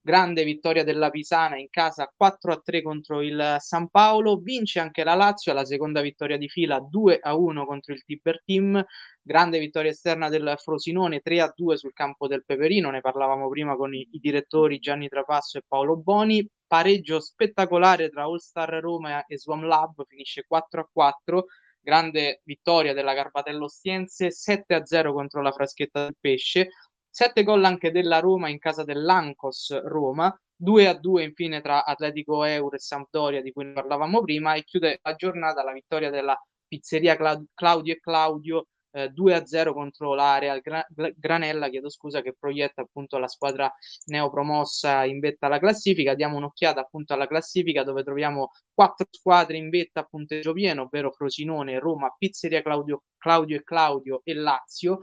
grande 0.00 0.42
vittoria 0.42 0.82
della 0.82 1.10
Pisana 1.10 1.56
in 1.56 1.68
casa 1.70 2.12
4-3 2.12 2.82
contro 2.82 3.22
il 3.22 3.58
San 3.60 3.88
Paolo, 3.88 4.38
vince 4.38 4.80
anche 4.80 5.04
la 5.04 5.14
Lazio, 5.14 5.52
la 5.52 5.64
seconda 5.64 6.00
vittoria 6.00 6.36
di 6.36 6.48
fila 6.48 6.80
2-1 6.80 7.64
contro 7.66 7.94
il 7.94 8.02
Tiber 8.02 8.42
Team, 8.44 8.84
grande 9.22 9.60
vittoria 9.60 9.92
esterna 9.92 10.28
del 10.28 10.56
Frosinone 10.56 11.22
3-2 11.24 11.74
sul 11.74 11.92
campo 11.92 12.26
del 12.26 12.44
Peperino, 12.44 12.90
ne 12.90 13.00
parlavamo 13.00 13.48
prima 13.48 13.76
con 13.76 13.94
i, 13.94 14.08
i 14.10 14.18
direttori 14.18 14.80
Gianni 14.80 15.06
Trapasso 15.06 15.56
e 15.56 15.62
Paolo 15.68 15.96
Boni, 15.96 16.44
pareggio 16.66 17.20
spettacolare 17.20 18.10
tra 18.10 18.24
All 18.24 18.38
Star 18.38 18.70
Roma 18.80 19.24
e 19.24 19.38
Swam 19.38 19.66
Lab, 19.66 20.04
finisce 20.08 20.44
4-4, 20.52 21.42
grande 21.80 22.40
vittoria 22.44 22.92
della 22.94 23.14
Carpatello 23.14 23.68
Stiense 23.68 24.28
7-0 24.28 25.12
contro 25.12 25.42
la 25.42 25.52
Fraschetta 25.52 26.04
del 26.04 26.16
Pesce, 26.18 26.68
7 27.08 27.42
gol 27.42 27.64
anche 27.64 27.90
della 27.90 28.20
Roma 28.20 28.48
in 28.48 28.58
casa 28.58 28.84
dell'Ancos 28.84 29.80
Roma, 29.84 30.34
2 30.54 30.86
a 30.86 30.94
2 30.94 31.24
infine 31.24 31.60
tra 31.60 31.84
Atletico 31.84 32.44
Euro 32.44 32.76
e 32.76 32.78
Sampdoria 32.78 33.42
di 33.42 33.52
cui 33.52 33.72
parlavamo 33.72 34.20
prima 34.20 34.54
e 34.54 34.64
chiude 34.64 35.00
la 35.02 35.14
giornata 35.14 35.62
la 35.64 35.72
vittoria 35.72 36.10
della 36.10 36.38
pizzeria 36.68 37.16
Cla- 37.16 37.42
Claudio 37.54 37.94
e 37.94 38.00
Claudio 38.00 38.66
eh, 38.92 39.08
2 39.08 39.34
a 39.34 39.46
0 39.46 39.72
contro 39.72 40.14
l'area 40.14 40.58
Gra- 40.58 40.86
Granella, 41.16 41.68
chiedo 41.68 41.90
scusa, 41.90 42.22
che 42.22 42.34
proietta 42.38 42.82
appunto 42.82 43.18
la 43.18 43.28
squadra 43.28 43.72
neopromossa 44.06 45.04
in 45.04 45.20
vetta 45.20 45.46
alla 45.46 45.58
classifica. 45.58 46.14
Diamo 46.14 46.36
un'occhiata 46.36 46.80
appunto 46.80 47.14
alla 47.14 47.26
classifica 47.26 47.84
dove 47.84 48.02
troviamo 48.02 48.50
quattro 48.72 49.06
squadre 49.10 49.56
in 49.56 49.70
vetta 49.70 50.00
a 50.00 50.04
punteggio 50.04 50.52
pieno, 50.52 50.82
ovvero 50.82 51.10
Frosinone, 51.10 51.78
Roma, 51.78 52.14
Pizzeria 52.16 52.62
Claudio, 52.62 53.02
Claudio 53.18 53.56
e 53.56 53.62
Claudio 53.64 54.20
e 54.24 54.34
Lazio. 54.34 55.00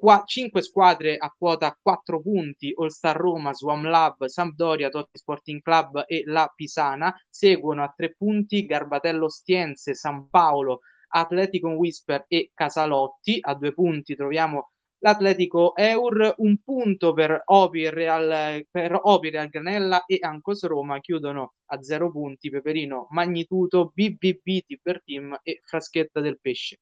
Qua, 0.00 0.22
5 0.24 0.62
squadre 0.62 1.18
a 1.18 1.30
quota 1.36 1.76
4 1.78 2.22
punti, 2.22 2.72
All 2.74 2.88
Star 2.88 3.14
Roma, 3.14 3.52
Swam 3.52 3.86
Lab, 3.86 4.24
Sampdoria, 4.24 4.88
Totti 4.88 5.18
Sporting 5.18 5.60
Club 5.60 6.04
e 6.06 6.22
la 6.24 6.50
Pisana. 6.54 7.14
Seguono 7.28 7.82
a 7.82 7.92
3 7.94 8.14
punti 8.16 8.64
Garbatello 8.64 9.28
Stiense, 9.28 9.94
San 9.94 10.30
Paolo, 10.30 10.80
Atletico 11.10 11.68
Whisper 11.70 12.24
e 12.28 12.50
Casalotti. 12.54 13.38
A 13.40 13.54
2 13.54 13.72
punti 13.72 14.16
troviamo 14.16 14.70
l'Atletico 15.02 15.74
Eur, 15.76 16.34
un 16.38 16.58
punto 16.62 17.12
per 17.12 17.42
Opi, 17.44 17.88
Real, 17.88 18.66
per 18.70 18.98
Opi, 19.02 19.30
Real 19.30 19.48
Granella 19.48 20.04
e 20.04 20.18
Ancos 20.20 20.64
Roma 20.64 21.00
chiudono 21.00 21.54
a 21.66 21.82
0 21.82 22.10
punti 22.10 22.50
Peperino, 22.50 23.06
Magnitudo, 23.10 23.92
BBB, 23.94 24.64
Tiber 24.66 25.02
Team 25.02 25.38
e 25.42 25.60
Fraschetta 25.64 26.20
del 26.20 26.38
Pesce. 26.38 26.80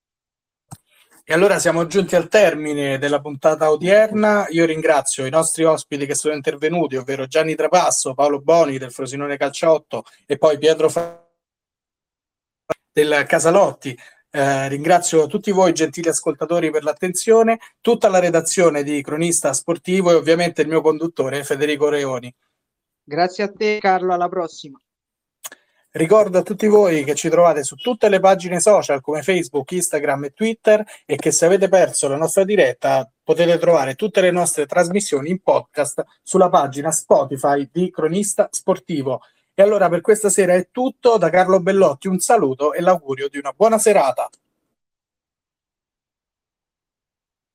E 1.30 1.34
allora 1.34 1.58
siamo 1.58 1.86
giunti 1.86 2.16
al 2.16 2.26
termine 2.28 2.96
della 2.96 3.20
puntata 3.20 3.70
odierna. 3.70 4.46
Io 4.48 4.64
ringrazio 4.64 5.26
i 5.26 5.30
nostri 5.30 5.62
ospiti 5.62 6.06
che 6.06 6.14
sono 6.14 6.34
intervenuti, 6.34 6.96
ovvero 6.96 7.26
Gianni 7.26 7.54
Trapasso, 7.54 8.14
Paolo 8.14 8.40
Boni 8.40 8.78
del 8.78 8.90
Frosinone 8.90 9.36
Calciotto 9.36 10.04
e 10.24 10.38
poi 10.38 10.56
Pietro 10.56 10.88
Fra- 10.88 11.22
del 12.90 13.26
Casalotti. 13.26 13.94
Eh, 14.30 14.68
ringrazio 14.68 15.26
tutti 15.26 15.50
voi 15.50 15.72
gentili 15.72 16.08
ascoltatori 16.08 16.70
per 16.70 16.84
l'attenzione, 16.84 17.58
tutta 17.80 18.08
la 18.08 18.18
redazione 18.18 18.82
di 18.82 19.02
Cronista 19.02 19.52
Sportivo 19.54 20.10
e 20.10 20.14
ovviamente 20.14 20.62
il 20.62 20.68
mio 20.68 20.82
conduttore 20.82 21.44
Federico 21.44 21.88
Reoni. 21.88 22.32
Grazie 23.02 23.44
a 23.44 23.50
te 23.50 23.78
Carlo, 23.80 24.12
alla 24.12 24.28
prossima. 24.28 24.78
Ricordo 25.90 26.36
a 26.36 26.42
tutti 26.42 26.66
voi 26.66 27.02
che 27.02 27.14
ci 27.14 27.30
trovate 27.30 27.64
su 27.64 27.74
tutte 27.74 28.10
le 28.10 28.20
pagine 28.20 28.60
social 28.60 29.00
come 29.00 29.22
Facebook, 29.22 29.72
Instagram 29.72 30.24
e 30.24 30.30
Twitter 30.34 30.84
e 31.06 31.16
che 31.16 31.30
se 31.30 31.46
avete 31.46 31.68
perso 31.68 32.08
la 32.08 32.18
nostra 32.18 32.44
diretta 32.44 33.10
potete 33.22 33.56
trovare 33.56 33.94
tutte 33.94 34.20
le 34.20 34.30
nostre 34.30 34.66
trasmissioni 34.66 35.30
in 35.30 35.40
podcast 35.40 36.04
sulla 36.22 36.50
pagina 36.50 36.90
Spotify 36.90 37.66
di 37.72 37.90
Cronista 37.90 38.48
Sportivo. 38.50 39.22
E 39.58 39.62
allora 39.64 39.88
per 39.88 40.02
questa 40.02 40.28
sera 40.28 40.54
è 40.54 40.68
tutto, 40.70 41.18
da 41.18 41.30
Carlo 41.30 41.58
Bellotti 41.58 42.06
un 42.06 42.20
saluto 42.20 42.72
e 42.72 42.80
l'augurio 42.80 43.28
di 43.28 43.38
una 43.38 43.50
buona 43.50 43.76
serata. 43.76 44.30